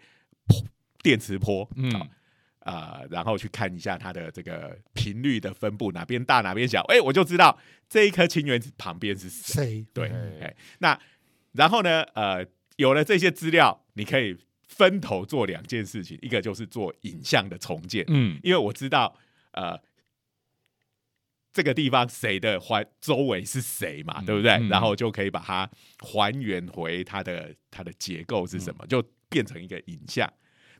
[0.46, 0.64] 波
[1.02, 1.92] 电磁波，嗯
[2.64, 9.54] 好呃，然后去看一下它的这个频率的分布，哪边大哪边小，哎，我就知道这一颗氢原子旁边是谁。
[9.54, 9.86] 谁？
[9.92, 10.98] 对，那
[11.52, 12.46] 然后呢，呃，
[12.76, 19.16] 有了这些资料，你可以分头做两件事情，一个就是做影像的重建，嗯因为我知道，
[19.52, 19.80] 呃。
[21.56, 24.54] 这个地方谁的环周围是谁嘛，嗯对不对？
[24.54, 30.28] 嗯然后就可以把它还原回它的它的结构是什么，就变成一个影像。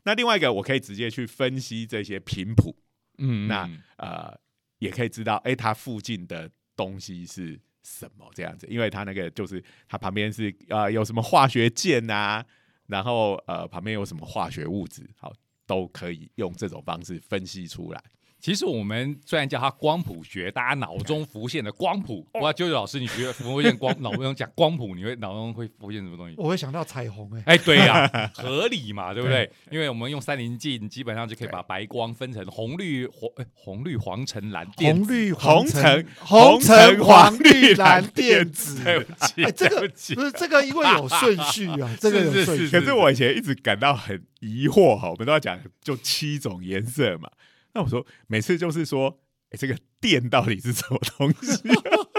[0.05, 2.73] 那另外一个，我可以直接去分析这些频谱，
[3.17, 4.39] 嗯，那嗯呃，
[4.79, 12.45] 也可以知道，哎、它附近的东西是什么这样子，因为它那个就是它旁边是呃有什么化学键啊，
[12.87, 15.33] 然后呃旁边有什么化学物质，好，
[15.65, 18.03] 都可以用这种方式分析出来。
[18.45, 26.35] 其实我们虽然叫它光谱学，大家脑中浮现的光谱，哇，啾啾老师，你觉得浮现光脑中讲光谱，你会脑中会浮现什么东西？
[26.37, 29.51] 我会想到彩虹，哎，哎，对呀、 合理嘛，对不对？
[29.71, 34.93] 因为我们用三棱镜，基本上就可以把白光分成红绿黄、哎红绿黄橙蓝靛紫。
[34.93, 38.83] 红绿红橙橙红橙黄绿绿蓝蓝靛紫。
[38.83, 42.69] 对不起，哎，这个不起不是这个，因为有顺序啊， 这个有顺序。
[42.69, 47.27] 可是我以前一直感到很疑惑哈，我们都要讲就七种颜色嘛。
[47.75, 49.19] 那我说每次就是说，
[49.51, 51.61] 哎，这个电到底是什么东西？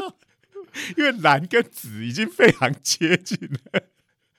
[0.97, 3.83] 因为蓝跟紫已经非常接近了。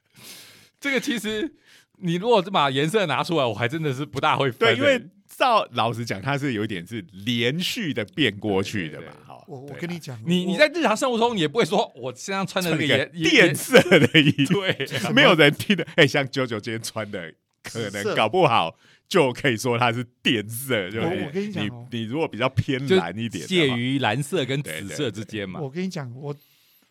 [0.80, 1.56] 这个其实
[1.98, 4.60] 你如果把颜色拿出来，我还真的是不大会分。
[4.60, 9.08] 对，因为照老实讲，它是有一点是连续的变过去的嘛。
[9.26, 15.84] 好，我我跟你讲，你你在日常生活中，你也不会说我身上穿的这个颜电色的衣服，对，没有人听的。
[15.96, 18.78] 哎，像九九今天穿的，可能搞不好
[19.08, 20.90] 就可以说它是电色。
[20.90, 25.60] 就我跟你讲，你你如果比较偏蓝一点，介于蓝色跟紫色之间嘛。
[25.60, 26.36] 我跟你讲，我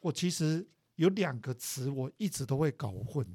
[0.00, 3.26] 我其实有两个词，我一直都会搞混。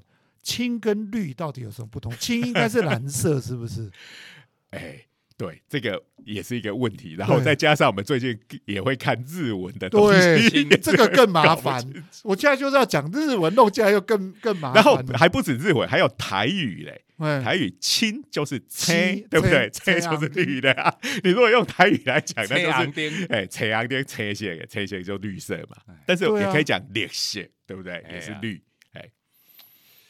[0.43, 2.11] 青跟绿到底有什么不同？
[2.17, 3.91] 青应该是蓝色，是不是？
[4.71, 5.05] 哎，
[5.41, 7.15] 对，这个也是一个问题。
[7.17, 11.83] 然后再加上我们最近也会看日文的东西，这个更麻烦。
[12.23, 14.75] 我现在就是要讲日文，弄起来又更更麻烦。
[14.75, 17.01] 然后还不止日文，还有台语嘞。
[17.43, 19.67] 台语青就是青，对不对？
[19.71, 20.95] 青就是绿的啊。
[21.23, 25.77] 你如果用台语来讲，那就是哎，青阳点青色，青色就绿色嘛。
[26.05, 28.03] 但是也可以讲绿色，对不对？
[28.11, 28.61] 也是绿。
[28.93, 29.09] 哎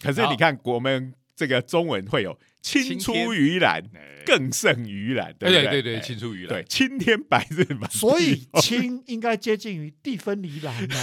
[0.01, 3.83] 可是你看，我们这个中文会有“青出于蓝
[4.27, 7.89] 更胜于蓝”，对对对对，青出于蓝，对青天白日满。
[7.89, 10.95] 所以青应该接近于地分离蓝呢。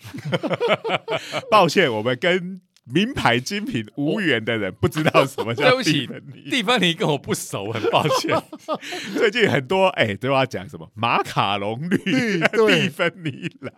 [1.50, 6.50] 抱歉，我们跟名牌精品无缘的人不知道什么叫地分离。
[6.50, 8.38] 地分离跟我不熟，很抱歉。
[9.16, 11.96] 最近很多哎都要讲什么马卡龙绿、
[12.68, 13.72] 地分离蓝、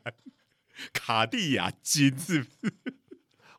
[0.93, 2.73] 卡地亚金，是不是？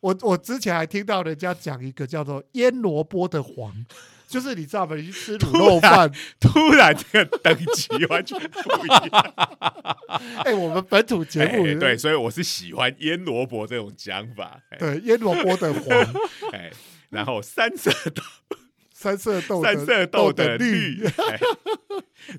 [0.03, 3.73] 我我之前还听到人家讲一个叫做腌萝卜的黄，
[4.27, 4.97] 就是你知道吗？
[4.97, 6.11] 你去吃卤肉饭，
[6.41, 9.33] 突然这个等级完全不一样。
[10.43, 14.59] 哎，我们本土节目对，所以我是喜欢腌萝卜这种讲法。
[14.77, 15.97] 对，腌萝卜的黄，
[16.51, 16.69] 哎，
[17.09, 18.21] 然后三色豆，
[18.91, 21.01] 三色豆，三色豆的绿，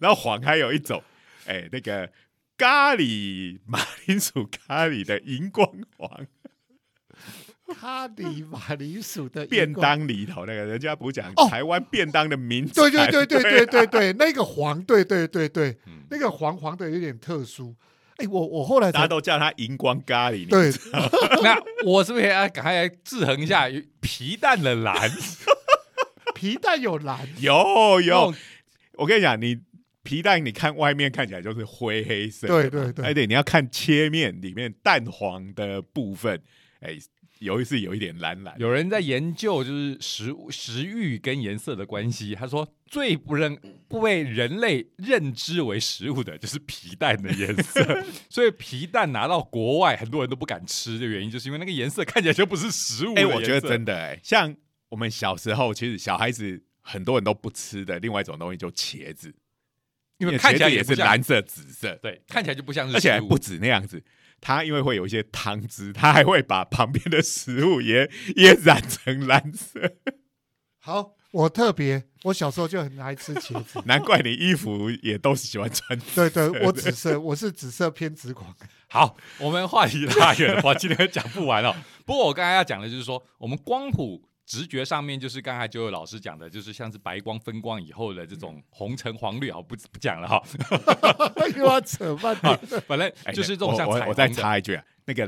[0.02, 1.02] 然后黄还有一种，
[1.46, 2.12] 哎，那个
[2.58, 6.26] 咖喱马铃薯咖喱的荧光黄。
[7.66, 15.76] 咖喱马铃薯的便当里头，那个人家不讲台湾便当的名字，对对对对对对对，那个黄，对对对对，
[16.10, 17.74] 那个黄黄的有点特殊。
[18.16, 20.46] 哎，我我后来大家都叫它荧光咖喱。
[20.48, 20.70] 对，
[21.42, 23.66] 那我是不是要赶快来制衡一下
[24.00, 25.10] 皮蛋的蓝？
[26.34, 27.26] 皮蛋有蓝？
[27.40, 28.34] 有有。
[28.96, 29.58] 我跟你讲，你
[30.02, 33.04] 皮蛋你看外面看起来就是灰黑色，对对对。
[33.04, 36.40] 哎对，你要看切面里面蛋黄的部分，
[36.80, 36.98] 哎。
[37.40, 42.34] 有一次有一点蓝蓝，有人在研究就是食物食欲跟颜色的关系。
[42.34, 53.14] 他说最不认不被人类认知为食物的就是皮蛋的颜色， 所以皮蛋拿到国外很多人都不敢吃的原因，就是因为那个颜色看起来就不是食物。
[53.14, 54.54] 哎，我觉得真的哎，像
[54.88, 59.34] 我们小时候其实小孩子很多人都不吃的另外一种东西就茄子，
[60.18, 64.02] 因为看起来也是蓝色紫色，对，看起来就不像是，而且还不止那样子。
[64.44, 69.80] 它因为会有一些汤汁，它还会把旁边的食物也也染成蓝色。
[70.78, 75.98] 好，我特别，我小时候就很爱吃茄子， 难怪你衣服也都是喜欢穿。
[76.14, 78.54] 对对，我紫色，我是紫色偏紫狂。
[78.88, 81.74] 好，我们话题拉远了， 我今天讲不完了。
[82.04, 84.28] 不过我刚才要讲的就是说，我们光谱。
[84.46, 90.42] 直觉上面就是刚才就有老师讲的，就是像是白光分光以后的这种红橙黄绿，好不不讲了哈，
[91.56, 92.58] 又要扯半天。
[92.86, 95.26] 反正就是这种像我我再插一句啊，那个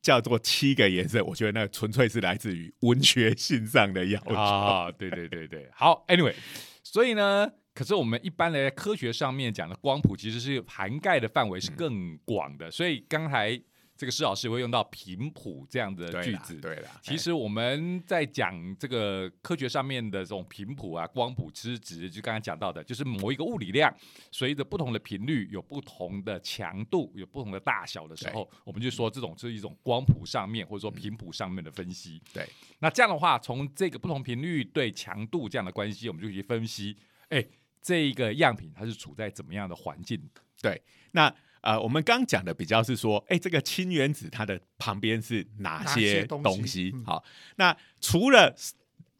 [0.00, 4.90] 叫做七个颜色，我觉得那纯粹是来自于文学性上的要求啊。
[4.92, 6.34] 对对对对，好，Anyway，
[6.82, 13.60] 所以呢，可是我们一般的科学上面讲的光谱其实是涵盖的范围是更广的，所以刚才。
[14.04, 17.00] 这个施老师会用到频谱这样的句子，对了。
[17.00, 23.90] 其实我们在讲这个科学上面的这种频谱啊、光谱，之值就刚才讲到的，就是某一个物理量
[24.30, 32.20] 随着不同的频率有不同的强度、有不同的大小的时候，我们就说这种是一种光谱上面或者说频谱上面的分析。
[32.30, 32.46] 对，
[32.80, 36.94] 那这样的话，从这个不同频率对强度这样的关系，我们就去分析，
[37.30, 37.42] 哎，
[37.80, 40.20] 这一个样品它是处在怎么样的环境？
[40.60, 41.34] 对，那。
[41.64, 46.94] 呃，我们刚讲的比较是说，哎，这个氢原子它的旁边是哪些东西？
[47.06, 47.24] 好，
[47.56, 48.54] 那除了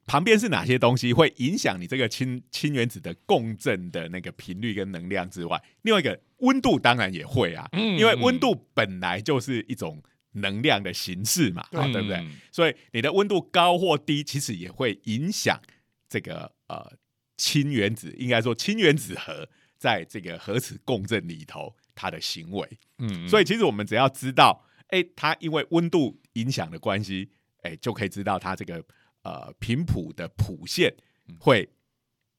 [0.06, 10.02] 旁边是哪些东西会影响你这个氢氢原子的共振的那个频率跟能量之外，另外一个温度当然也会啊，因为温度本来就是一种
[10.32, 12.22] 能量的形式嘛，对不对？
[12.52, 15.58] 所以你的温度高或低，其实也会影响
[16.06, 16.92] 这个呃
[17.38, 21.74] 氢原子，应该说氢原子核在这个核磁共振里头。
[21.94, 27.30] 它的行为，嗯，所以其实我们只要知道，哎，它因为温度影响的关系，
[27.62, 28.84] 哎，就可以知道它这个
[29.22, 30.94] 呃频谱的谱线
[31.38, 31.68] 会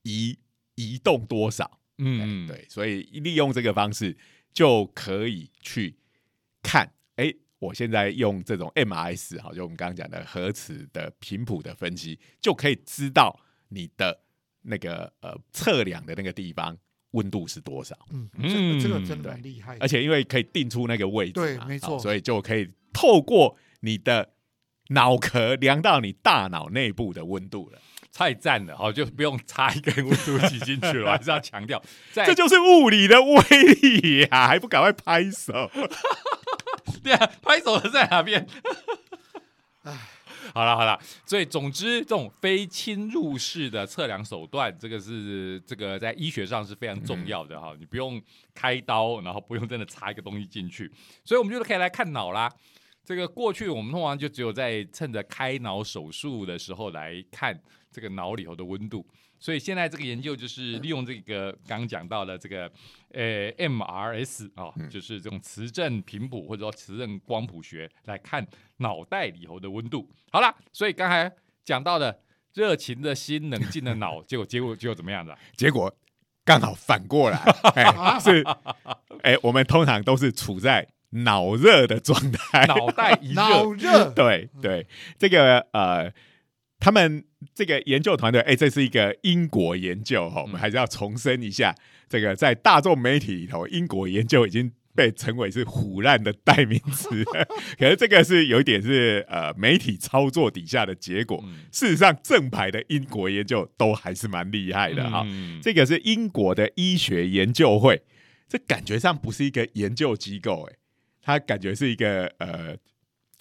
[0.04, 0.38] 移
[0.76, 4.18] 移动多少，嗯，对，所以利用这个方式
[4.54, 5.98] 就可以去
[6.62, 13.40] 看，哎，我现在用这种 MRS 哈，就我们刚刚讲的核磁的频谱的分析，就可以知道
[13.70, 14.24] 你的
[14.62, 16.78] 那个呃测量的那个地方
[17.16, 24.30] 温度是多少，嗯，嗯这个这个真的对蛮厉害的，而且因为可以定出那个位置，对没错所以就可以透过你的
[24.90, 27.80] 脑壳量到你大脑内部的温度了。
[28.18, 33.42] 太赞了，好，就不用插一根温度计进去了，我 还是要强调，在这就是物理的威
[33.82, 35.70] 力呀、还不赶快拍手？
[37.04, 38.48] 对啊，拍手的在哪边？
[40.54, 47.76] 好了好了，所以总之，这种非侵入式的测量手段，这个是这个在医学上是非常重要的哈。
[47.80, 48.22] 你不用
[48.54, 50.92] 开刀，然后不用真的插一个东西进去，
[51.24, 52.52] 所以我们就可以来看脑啦。
[53.04, 57.56] 这个过去我们通常就只有在趁着开脑手术的时候来看
[57.92, 59.06] 这个脑里头的温度，
[59.46, 62.64] 所以现在这个研究就是利用这个刚刚讲到的这个
[63.12, 68.44] 呃 MRS 啊、就是这种磁振频谱或者说磁振光谱学来看
[68.78, 70.10] 脑袋里头的温度。
[70.32, 71.32] 好啦，所以刚才
[71.64, 72.22] 讲到的
[72.56, 75.38] 热情的心、冷静的脑，结果结果结果怎么样的？
[75.56, 75.96] 结果
[76.44, 77.38] 刚好反过来，
[77.76, 78.44] 哎，是，
[79.22, 83.36] 哎，我们通常都是处在脑热的状态，脑袋一
[83.78, 84.88] 热， 对对，
[85.20, 86.12] 这个呃，
[86.80, 91.76] 他们这个研究团队，哎，这是一个英国研究哈，我们还是要重申一下，
[92.10, 94.72] 这个在大众媒体里头，英国研究已经。
[94.98, 97.22] 被称为是虎烂的代名词，
[97.78, 101.38] 可是这个是有一点是呃媒体操作底下的结果。
[101.44, 105.24] 嗯事实上，正牌的英国研究都还是蛮厉害的哈。
[105.26, 108.02] 嗯这个是英国的医学研究会，
[108.48, 110.78] 这感觉上不是一个研究机构，哎，
[111.22, 112.78] 它感觉是一个呃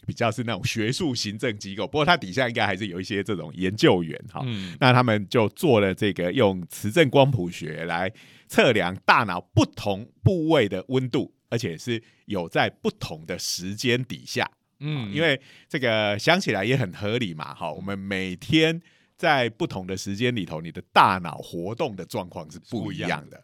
[0.06, 4.42] 比较是那种学术行政机构，不过它底下应该还是有一些这种研究员哈。
[4.44, 8.12] 嗯那他们就做了这个用磁振光谱学来
[8.48, 14.50] 测量大脑不同部位的温度，而且是有在不同的时间底下。
[14.80, 18.80] 嗯因为这个想起来也很合理嘛，哈，我们每天
[19.16, 23.42] 在不同的时间里头，你的大脑活动的状况是不一样的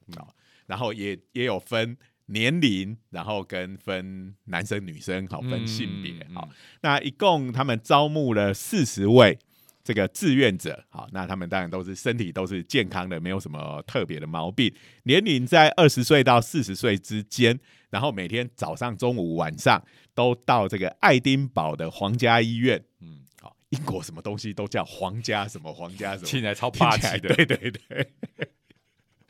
[0.66, 1.96] 然后也也有分
[2.30, 6.48] 年龄，然后跟分男生女生，好分性别，嗯好、
[6.80, 9.36] 那一共他们招募了四十位
[9.82, 14.72] 这个志愿者，好，那他们当然都是身体都是健康的，没有什么特别的毛病，
[15.04, 17.58] 年龄在二十岁到四十岁之间，
[17.90, 19.82] 然后每天早上、中午、晚上
[20.14, 28.12] 都到这个爱丁堡的皇家医院，嗯，好，英国什么东西都叫皇家什么皇家什么，听起来超霸气的，对对对，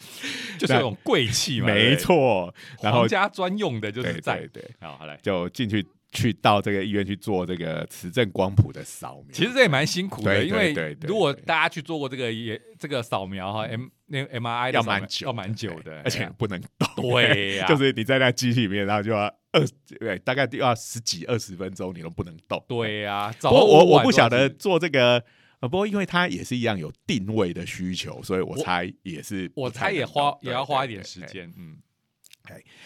[0.59, 4.39] 就是那种贵气嘛，没，错，然后皇家专用的就是在。
[4.39, 5.19] 对对，好，好来。
[5.23, 17.67] 就进去去到这个医院去做这个磁振光谱的扫描，其实这也蛮辛苦的，因为如果大家去做过这个也这个扫描哈，M 那 M R I 要蛮久，要蛮久的，而且不能动，对呀。
[17.71, 19.65] 就是你在那机器里面，然后就要二
[20.01, 22.65] 对，大概要十几二十分钟，你都不能动。
[22.67, 25.23] 对呀，不过我我不晓得做这个，
[25.61, 31.79] 呃，不过因为它也是一样有定位的需求，所以我我猜也是不我猜也花也要花一点时间，嗯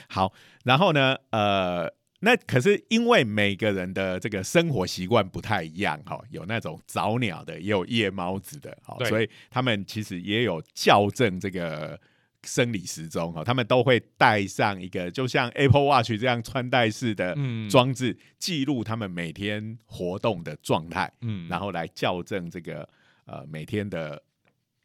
[0.09, 0.33] 好，
[0.65, 11.99] 然后呢，呃，那可是因为每个人的这个生活习惯不太一样，哈，有那种早鸟的，也有夜猫子的，好，对所以他们其实也有校正这个。
[12.44, 22.88] 生理时钟哈，他们都会带上一个，就像 Apple Watch 这样穿戴式的嗯装置，记录他们每天活动的状态，嗯，然后来校正这个
[23.26, 24.22] 呃每天的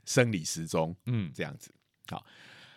[0.06, 0.96] 生理时钟。
[1.06, 1.72] 嗯这样子。
[2.08, 2.26] 好，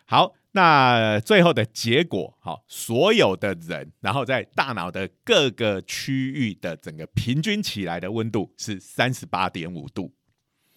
[0.04, 10.14] 好，那最后的结果，好，所有的人，然后在大脑的各个区域的整个平均起来的温度是三十八点五度。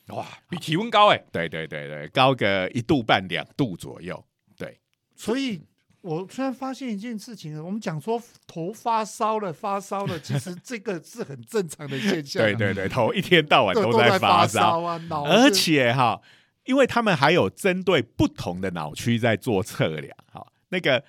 [0.10, 4.24] 哇，比体温高哎，对对对对，高个一度半两度左右。
[4.56, 4.80] 对，
[5.16, 5.62] 所以
[6.02, 16.22] 我突然发现一件事情，我们讲说头发烧了，发烧了，其实这个是很正常的现象啊、 对对对，头一天到晚对， 都都在发烧啊，脑而且哈，
[16.66, 21.04] 因为他们还有针对不同的脑区在做测量，哈，那个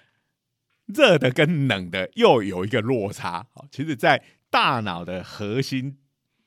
[0.87, 5.99] 热的跟冷的又有一个落差，好，其实，在大脑的核心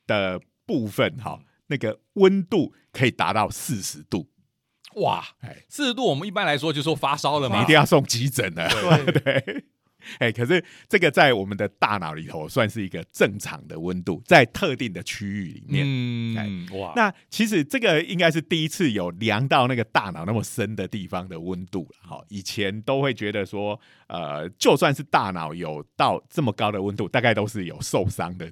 [0.07, 4.27] 的部分，哈，那个温度可以达到四十度，
[4.95, 7.57] 哇，哎，四十度我们一般来说就说发烧了嘛。
[7.57, 9.11] 你一，定要送急诊的，对。
[9.21, 9.65] 对。
[10.17, 21.97] 哎，可是这个在我们的大脑里头算是一个正常的温度，在特定的区域里面，嗯，哇，那其实这个应该是第一次有量到那个大脑那么深的地方的温度了。
[22.01, 23.77] 好，以前都会觉得说，
[24.07, 28.49] 呃，就算是大脑有到这么高的温度，大概都是有受伤的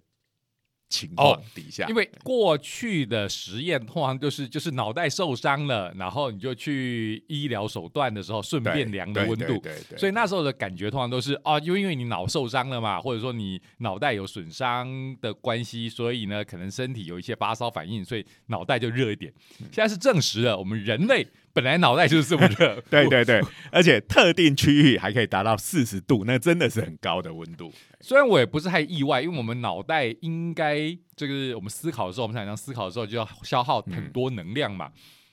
[0.89, 14.88] 情况底下，因为过去的实验通常就是就是脑袋受伤了，然后你就去医疗手段的时候顺便量的温度，对对对，所以那时候的感觉通常都是哦，因为因为你脑受伤了嘛，或者说你脑袋有损伤
[15.21, 19.33] 的关系，所以呢可能身体有一些发烧反应，所以脑袋就热一点。
[19.71, 21.27] 现在是证实了，我们人类
[21.57, 23.41] 本来脑袋就是这么热，对 对对，
[23.71, 27.73] 而且特定区域还可以达到四十度，那真的是很高的温度。
[27.99, 34.91] 虽然我也不是太意外，因为我们脑袋应该就是我们思考的时候，我们常常思考的时候就要消耗很多能量嘛，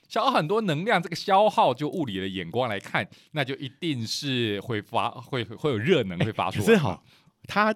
[0.09, 6.65] 消耗很多能量，这个消耗就物理的眼光来看，那就一定是会发会会有热能会发出来。
[6.65, 7.03] 可是好，
[7.47, 7.71] 他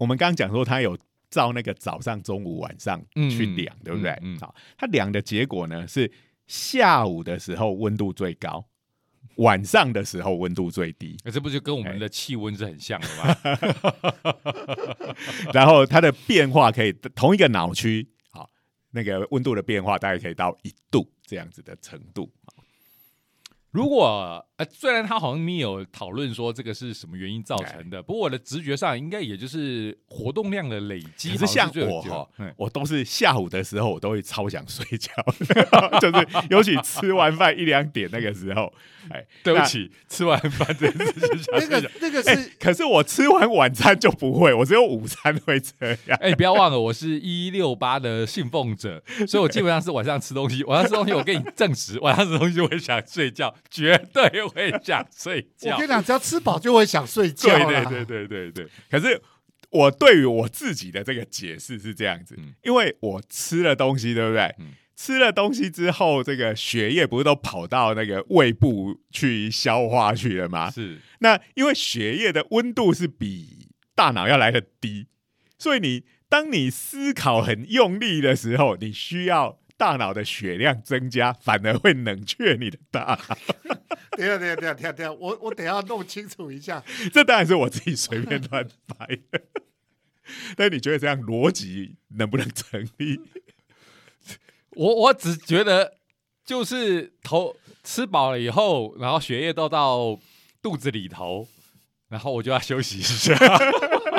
[0.00, 0.98] 我们刚刚讲说他有
[1.30, 4.10] 照那个早上、中午、晚上去量，对不对？
[4.22, 6.10] 嗯嗯好，他量的结果呢是
[6.46, 8.64] 下午的时候温度最高，
[9.36, 11.16] 晚上的时候温度最低。
[11.24, 13.36] 那 这不就跟我们的气温是很像的吗？
[15.52, 18.48] 然后它的变化可以同一个脑区，好，
[18.90, 22.32] 那个温度的变化大概可以到一度这样子的程度。
[23.76, 31.32] 如果呃，虽然他好像没有讨论说这个是什么原因造成的，不过我的直觉上应该也就是活动量的累积。
[31.36, 35.12] 可是像我哈嗯，我都是下午的时候，我都会超想睡觉，
[36.00, 38.72] 就是尤其吃完饭一两点那个时候，
[39.10, 46.18] 哎， 对不起，吃完饭这件事情想那睡觉 个那个哎、是可是我吃完晚餐就不会，我只有午餐会这样。
[46.22, 55.86] 哎、你不要忘了，我是一六八的信奉者，所以我基本上是晚上吃东西，晚上吃东西，我跟你证实，晚上吃东西就会想睡觉， 绝对会想睡觉我跟。
[55.86, 58.68] 你讲，只要吃饱就会想睡觉对啦对对对对对。
[58.90, 59.20] 可是
[59.70, 64.54] 我对于我自己的这个解释是这样子，嗯因为我吃了东西，对不对？
[64.58, 70.70] 嗯吃了东西之后，这个血液不是都跑到那个胃部去消化去了吗？
[70.70, 75.08] 是，那因为血液的温度是比大脑要来的低，
[75.58, 83.36] 所以你当你思考很用力的时候，你需要大脑的血量增加，反而会冷却你的大脑。
[84.16, 86.82] 等一下等一下等下等下等下，我我等一下弄清楚一下。
[87.12, 89.42] 这当然是我自己随便乱掰的。
[90.56, 93.20] 但你觉得这样逻辑能不能成立？
[94.72, 95.98] 我我只觉得
[96.44, 100.18] 就是头吃饱了以后，然后血液都到
[100.60, 101.46] 肚子里头，
[102.08, 103.36] 然后我就要休息一下，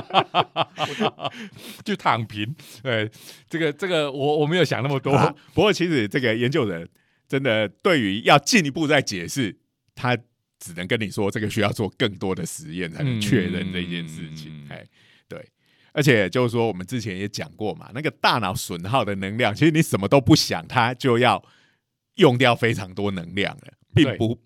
[1.84, 2.56] 就躺平。
[2.82, 3.10] 对，
[3.50, 5.12] 这个这个我我没有想那么多。
[5.14, 6.88] 啊不过其实这个研究人
[7.28, 9.56] 真的对于要进一步再解释，
[9.96, 10.18] 他
[10.60, 14.52] 只能跟你说这个需要做更多的实验才能确认这件事情。
[14.52, 14.86] 嗯哎，
[15.28, 15.50] 对。
[15.94, 21.44] 而且就是说，我们之前也讲过嘛，那个大脑损耗的能量，其实你什么都不想，它就要
[22.16, 24.40] 用掉非常多能量了，并不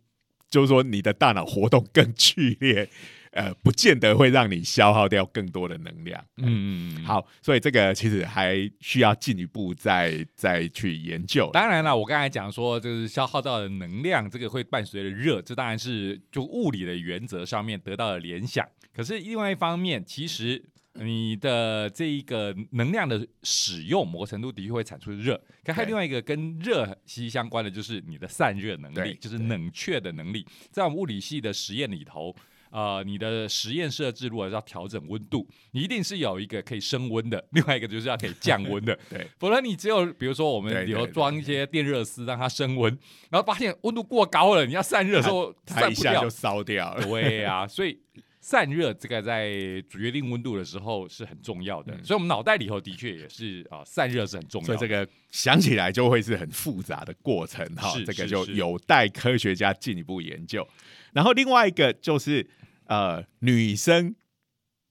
[0.49, 2.89] 就是说你的大脑活动更剧烈，
[3.32, 6.22] 呃，不见得会让你消耗掉更多的能量。
[6.38, 7.06] 嗯，嗯嗯，。
[7.06, 11.50] 好，所以这个其实还需要进一步再再去研究。
[11.54, 18.68] 当然了，我刚才讲说，就是消耗到的能量，这个会伴随着热，这当然是就物理的原则上面得到的联想。
[18.94, 20.62] 可是另外一方面，其实
[20.96, 25.42] 你的这一个能量的使用，某个程度的确会产出热。
[25.64, 30.46] 可还有另外一个跟热息息相关的，就是你的散热能力，就是冷却的能力。
[30.70, 32.36] 在我们物理系的实验里头。
[32.72, 38.97] 呃，你的实验设置如果要调整温度，你一定是有一个可以升温的，另外一个就是要可以降温的。
[39.09, 42.97] 对，否则你只有比如说我们里头对对对装一些电热丝让它升温，
[43.30, 46.32] 然后发现温度过高了，你要散热的时候它一下就。
[46.32, 47.05] 烧掉了。
[47.05, 47.99] 对啊，所以
[48.39, 49.51] 散热这个在
[49.89, 51.93] 决定温度的时候是很重要的。
[51.93, 54.76] 嗯所以我们脑袋里头的确也是啊，散热是很重要的。
[54.76, 60.67] 所以这个想起来就会是很复杂的过程哈，这个就有待科学家进一步研究。
[61.11, 62.47] 然后另外一个就是
[62.92, 64.16] 呃，女生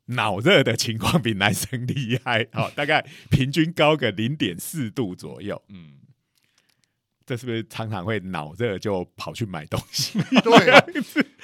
[0.06, 5.60] 脑热的情况比男生厉害，好、 大概平均高个零点四度左右。
[5.68, 5.98] 嗯，
[7.26, 10.18] 这是不是常常会脑热就跑去买东西？
[10.42, 11.02] 对，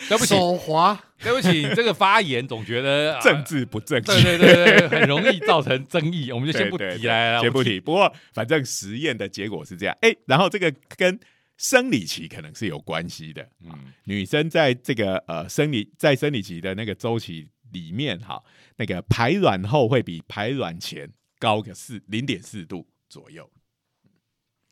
[0.08, 4.38] 对不起，手滑，对不起，这个发言总觉得啊政治不正对确。
[4.38, 7.78] 对对对，很容易造成争议，我们就先不对对提来了，先不提。
[7.78, 11.20] 不过反正实验的结果是这样，哎，然后这个跟
[11.56, 13.48] 生理期可能是有关系的。
[13.64, 18.42] 嗯，女生在这个呃生理在生理期的那个周期里面，哈，
[18.76, 23.50] 那个排卵后会比排卵前高个四零点四度左右。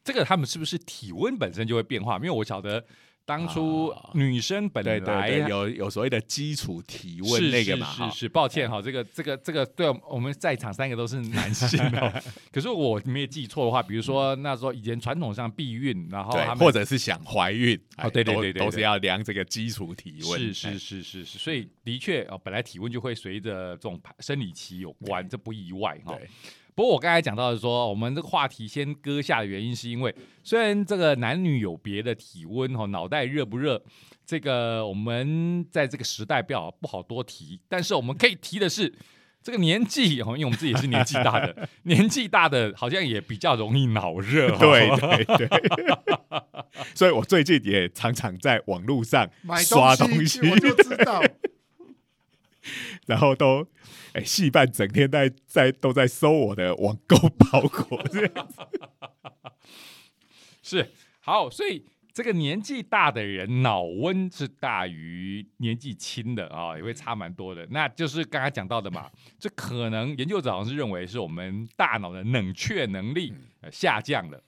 [0.03, 2.16] 这个他们是不是体温本身就会变化？
[2.16, 2.87] 因为我晓得
[3.27, 12.12] 当初啊女生本来对，有有所谓的基础体温是那个嘛，哈是是是，抱歉哈，这个这个这个，对我们在场三个都是男性哦。
[12.53, 17.79] 可是我没有记错的话，比如说那时候以前传统上避孕，然后或者是想怀孕，
[18.12, 20.39] 对对对对对都是要量这个基础体温。
[20.39, 26.14] 是是哎是是是，所以的确哦，本来体温就会随着这种排生理期有关，这不意外哈。
[26.14, 26.29] 对，
[26.75, 33.83] 不过我刚才讲到的说，我们这个话题先搁下的原因，是因为虽然这个男女有别的体温哈，脑袋热不热，
[34.27, 38.95] 这个我们在这个时代不好不好多提，但是我们可以提的是。
[39.45, 44.57] 这个年纪哦，因为我们自己也是年纪大的， 年纪大的好像也比较容易脑热。
[44.57, 45.49] 对对 对，
[46.97, 51.22] 所以我最近也常常在网络上刷东西，我就知道。
[53.06, 53.66] 然后都
[54.12, 58.60] 哎，戏办整天在在都在收我的网购包裹，这样子。
[60.62, 60.90] 是
[61.20, 61.86] 好，所以。
[62.14, 67.66] 这个年纪大的人脑温是大于年纪轻的啊，也会差蛮多的。
[67.72, 73.34] 那就是刚才讲到的嘛，这可能研究者好像是认为是我们大脑的冷却能力
[73.72, 74.40] 下降了。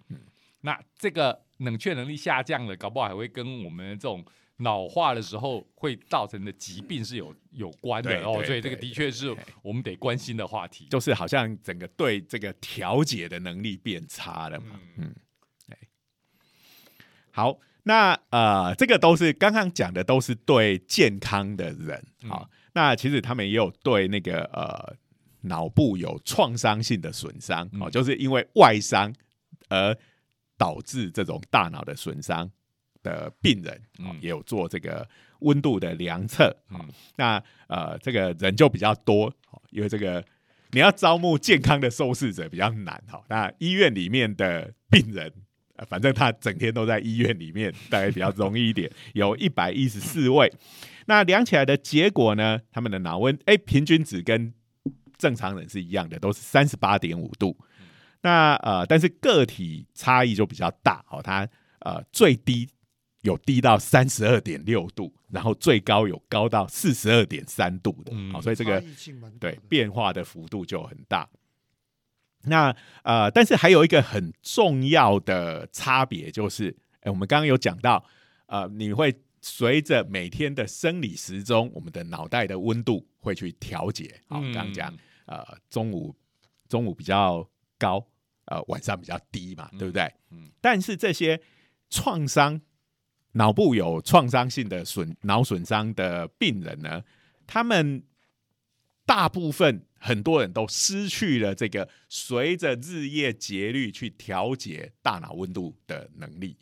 [0.60, 4.24] 那这个冷却能力下降了，搞不好还会跟我们这种
[4.58, 8.42] 老化的时候会造成的疾病是有有关的哦。
[8.44, 14.80] 所以这个的确是我们得关心的话题，就是好像整个对这个调节的能力变差了嘛。
[14.96, 15.14] 嗯。
[17.30, 22.48] 好，那呃，这个都是刚刚讲的，都是对健康的人啊。
[22.72, 24.96] 那其实他们也有对那个呃
[25.42, 29.14] 脑部有创伤性的损伤哦，就是因为外伤
[29.68, 29.94] 而
[30.56, 32.50] 导致这种大脑的损伤
[33.06, 35.08] 的病人嗯，也有做这个
[35.40, 36.80] 温度的量测嗯。
[37.16, 39.32] 那呃，这个人就比较多，
[39.70, 40.24] 因为这个
[40.72, 43.22] 你要招募健康的受试者比较难哈。
[43.28, 45.32] 那医院里面的病人。
[45.90, 48.90] 反正他整天都在医院里面，大概比较容易一点。
[49.12, 50.50] 有一百一十四位，
[51.04, 52.58] 那量起来的结果呢？
[52.72, 54.54] 他们的脑温哎，平均值跟
[55.18, 57.54] 正常人是一样的，都是三十八点五度。
[58.22, 61.20] 那呃，但是个体差异就比较大哦。
[61.22, 61.46] 它
[61.80, 62.66] 呃最低
[63.26, 68.12] 有低到三十二点六度，然后最高有高到四十二点三度的。
[68.32, 68.82] 好，所以这个
[69.40, 71.28] 对变化的幅度就很大。
[72.44, 78.04] 那呃，但是还有一个很重要的差别，就是，哎，我们刚刚有讲到，
[78.46, 79.12] 呃，你会
[79.42, 84.20] 随着每天的生理时钟，我们的脑袋的温度会去调节。
[84.28, 84.96] 好，刚刚讲，
[85.26, 86.14] 呃，中午
[86.68, 87.44] 中午比较
[87.76, 88.06] 高，
[88.44, 90.04] 呃，晚上比较低嘛，对不对？
[90.30, 90.48] 嗯。
[90.60, 91.40] 但是这些
[91.90, 92.60] 创伤，
[93.36, 97.02] 脑部有创伤性的损脑损伤的病人呢，
[97.46, 98.02] 他们
[99.06, 99.82] 大部分。
[99.98, 106.56] 很多人都失去了这个随着日夜节律去调节大脑温度的能力，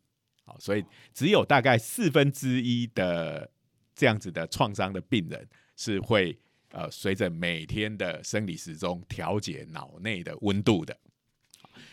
[0.44, 3.50] 好，所以只有大概四分之一的
[3.94, 5.46] 这样子的创伤的病人
[5.76, 6.38] 是会
[6.70, 10.96] 呃随着每天的生理时钟调节脑内的温度的。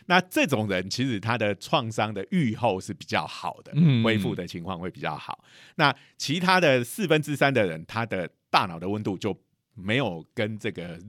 [0.06, 3.74] 那这种人其实他的创伤的愈后是比较好的，
[4.04, 5.44] 恢复的情况会比较好。
[5.76, 9.38] 那其他的四分之三的人，他的大脑的温度就
[9.74, 11.00] 没有跟这个。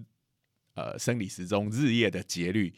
[0.75, 2.73] 呃，生理时钟日夜的节律，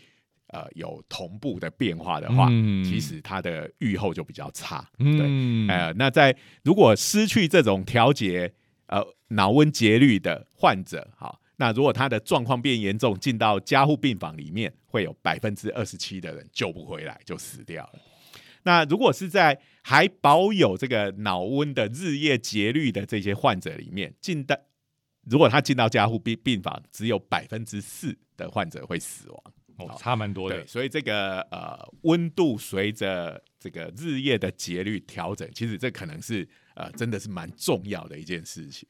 [0.49, 2.49] 呃，有同步的变化的话，
[2.85, 4.85] 其实他的愈后就比较差。
[4.99, 8.53] 对，呃，那在如果失去这种调节
[8.87, 18.01] 呃脑温节律的患者，好，那如果他的状况变严重，进到加护病房里面，会有百分之二十七的人救不回来，就死掉了。
[18.65, 24.57] 那如果是在还保有这个脑温的日夜节律的这些患者里面，进到
[25.31, 29.45] 如果他进到加护病病房，只有百分之四的患者会死亡，
[29.77, 30.67] 哦，差蛮多的。
[30.67, 38.89] 所以这个呃温度随着这个日夜的节律调整，其实这可能是呃真的是蛮重要的一件事情。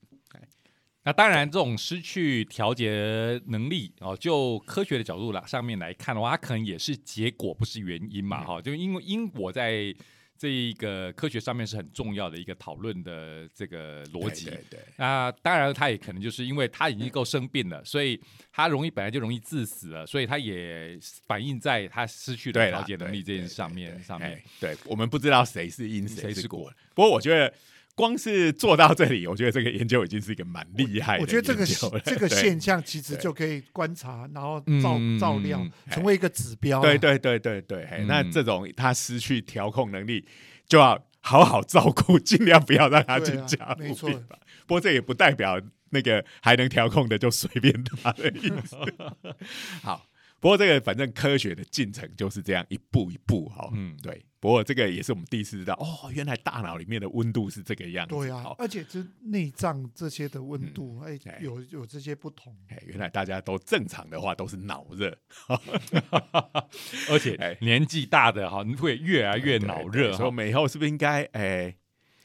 [1.04, 9.94] 那当然，这种失去调节能力哦，就科学的角度来上面来看的话，它可能也是结果，不是原因嘛，哈，就因为因果在。
[10.36, 14.46] 这一个科学上面是很重要的一个讨论的这个逻辑。
[14.68, 18.20] 对，那当然，他也可能就是因为他已经够生病了，所以
[18.52, 24.42] 他容易本来就容易致死了，所以他也反映在他失去了调节能力这件事上面上面。
[24.60, 27.54] 对我们不知道谁是因谁是果，不过我觉得。
[27.94, 31.22] 光是做到这里，我觉得这个研究已经是一个蛮厉害的。
[31.22, 31.64] 我觉得这个
[32.00, 36.80] 这个现象其实就可以观察，然后照照亮，成为一个指标。
[36.80, 40.26] 对对对对对，那这种他失去调控能力，
[40.66, 43.76] 就要好好照顾，尽量不要让他进家。
[43.78, 44.10] 没错，
[44.66, 48.76] 不过这也不代表那个还能调控的就随便他的意思。
[49.82, 50.06] 好。
[50.40, 54.22] 不过这个反正科学的进程就是这样一步一步哈，嗯，对。
[54.44, 58.14] 不过这个也是我们第一次知道哦，原来大脑里面的温度是这个样子。
[58.14, 62.54] 对啊，而且这内脏这些的温度，哎，有有这些不同。
[62.68, 65.16] 哎，原来大家都正常的话都是脑热，
[67.08, 70.12] 而且年纪大的哈会越来越脑热。
[70.12, 71.74] 所以我们以后是不是应该哎给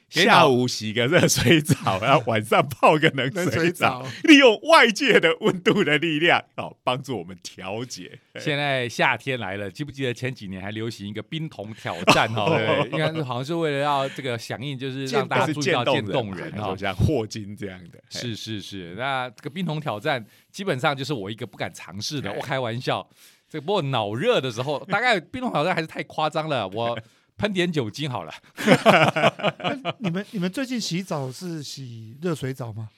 [0.09, 8.19] 下午洗个热水澡，然后晚上泡个冷冷水水澡澡，利用外界的温度的力量， 哦，帮助我们调节。
[8.39, 12.45] 现在夏天来了，记不记得前几年还流行一个冰桶挑战哦？
[12.55, 16.51] 对，应该是好像是为了要这个响应，就是让大家是注意到渐动冻人。
[16.77, 22.31] 像霍金这样的，是是是，那这个冰桶挑战基本上就是我一个不敢尝试的。
[22.31, 23.05] 我开玩笑，
[23.49, 26.97] 这个不过脑热的时候，大概冰桶挑战还是太夸张了，我
[27.39, 28.33] 喷点酒精好了。
[29.99, 32.89] 你们你们最近洗澡是洗热水澡吗？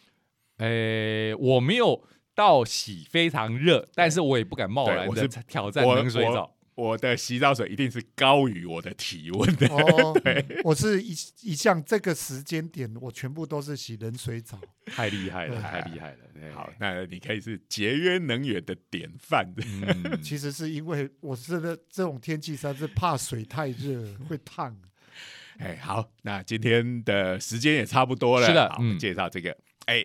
[0.57, 6.55] 诶，我没有到洗非常热，但是我也不敢贸然的挑战冷水澡。
[6.75, 9.67] 我的洗澡水一定是高于我的体温的。
[9.67, 10.13] 哦，
[10.63, 11.11] 我是一
[11.41, 14.59] 一向这个时间点，我全部都是洗冷水澡。
[14.85, 16.17] 太厉害了，太厉害了！
[16.53, 19.53] 好，，那你可以是节约能源的典范。
[19.57, 24.75] 嗯， 其实是因为我真的这种天气实在是怕水太热会烫。
[25.59, 28.47] 哎，好，那今天的时间也差不多了。
[28.47, 29.55] 是的我们嗯介绍这个，
[29.85, 30.03] 哎，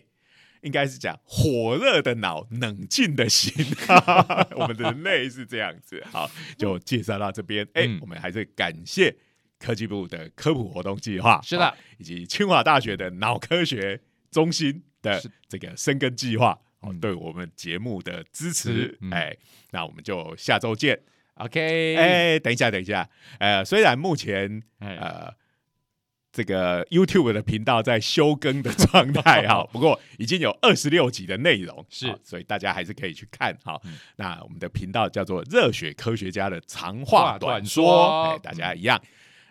[0.63, 3.53] 应该是讲火热的脑，冷静的心。
[4.57, 6.03] 我们人类是这样子。
[6.11, 7.67] 好，就介绍到这边。
[7.75, 9.17] 哎，嗯我们还是感谢
[9.59, 14.01] 科技部的科普活动计划，是的好，以及清华大学的脑科学
[14.31, 16.59] 中心的是这个深耕计划。
[16.81, 19.35] 哦嗯，对我们节目的支持哎，
[19.71, 21.01] 那我们就下周见。
[21.35, 25.35] OK，哎，等一下，等一下，呃，虽然目前哎呃，
[26.37, 33.81] 这个 YouTube 的频道在休更的状态 哈，不过已经有二十六集的内容，是好所以大家还是可以去看哈。
[33.85, 39.01] 嗯那我们的频道叫做“热血科学家的长话话短短说”，哎，大家一样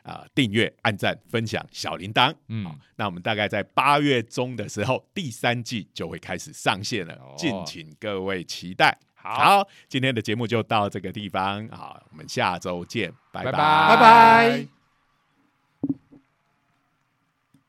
[0.04, 2.32] 啊，订阅、按赞、分享小铃铛。
[2.50, 8.96] 嗯好，那我们大概在八月中的时候，第三季就会开始上线了哦，敬请各位期待。
[9.16, 14.75] 好今天的节目就到这个地方，好，我们下周见，拜拜拜拜拜。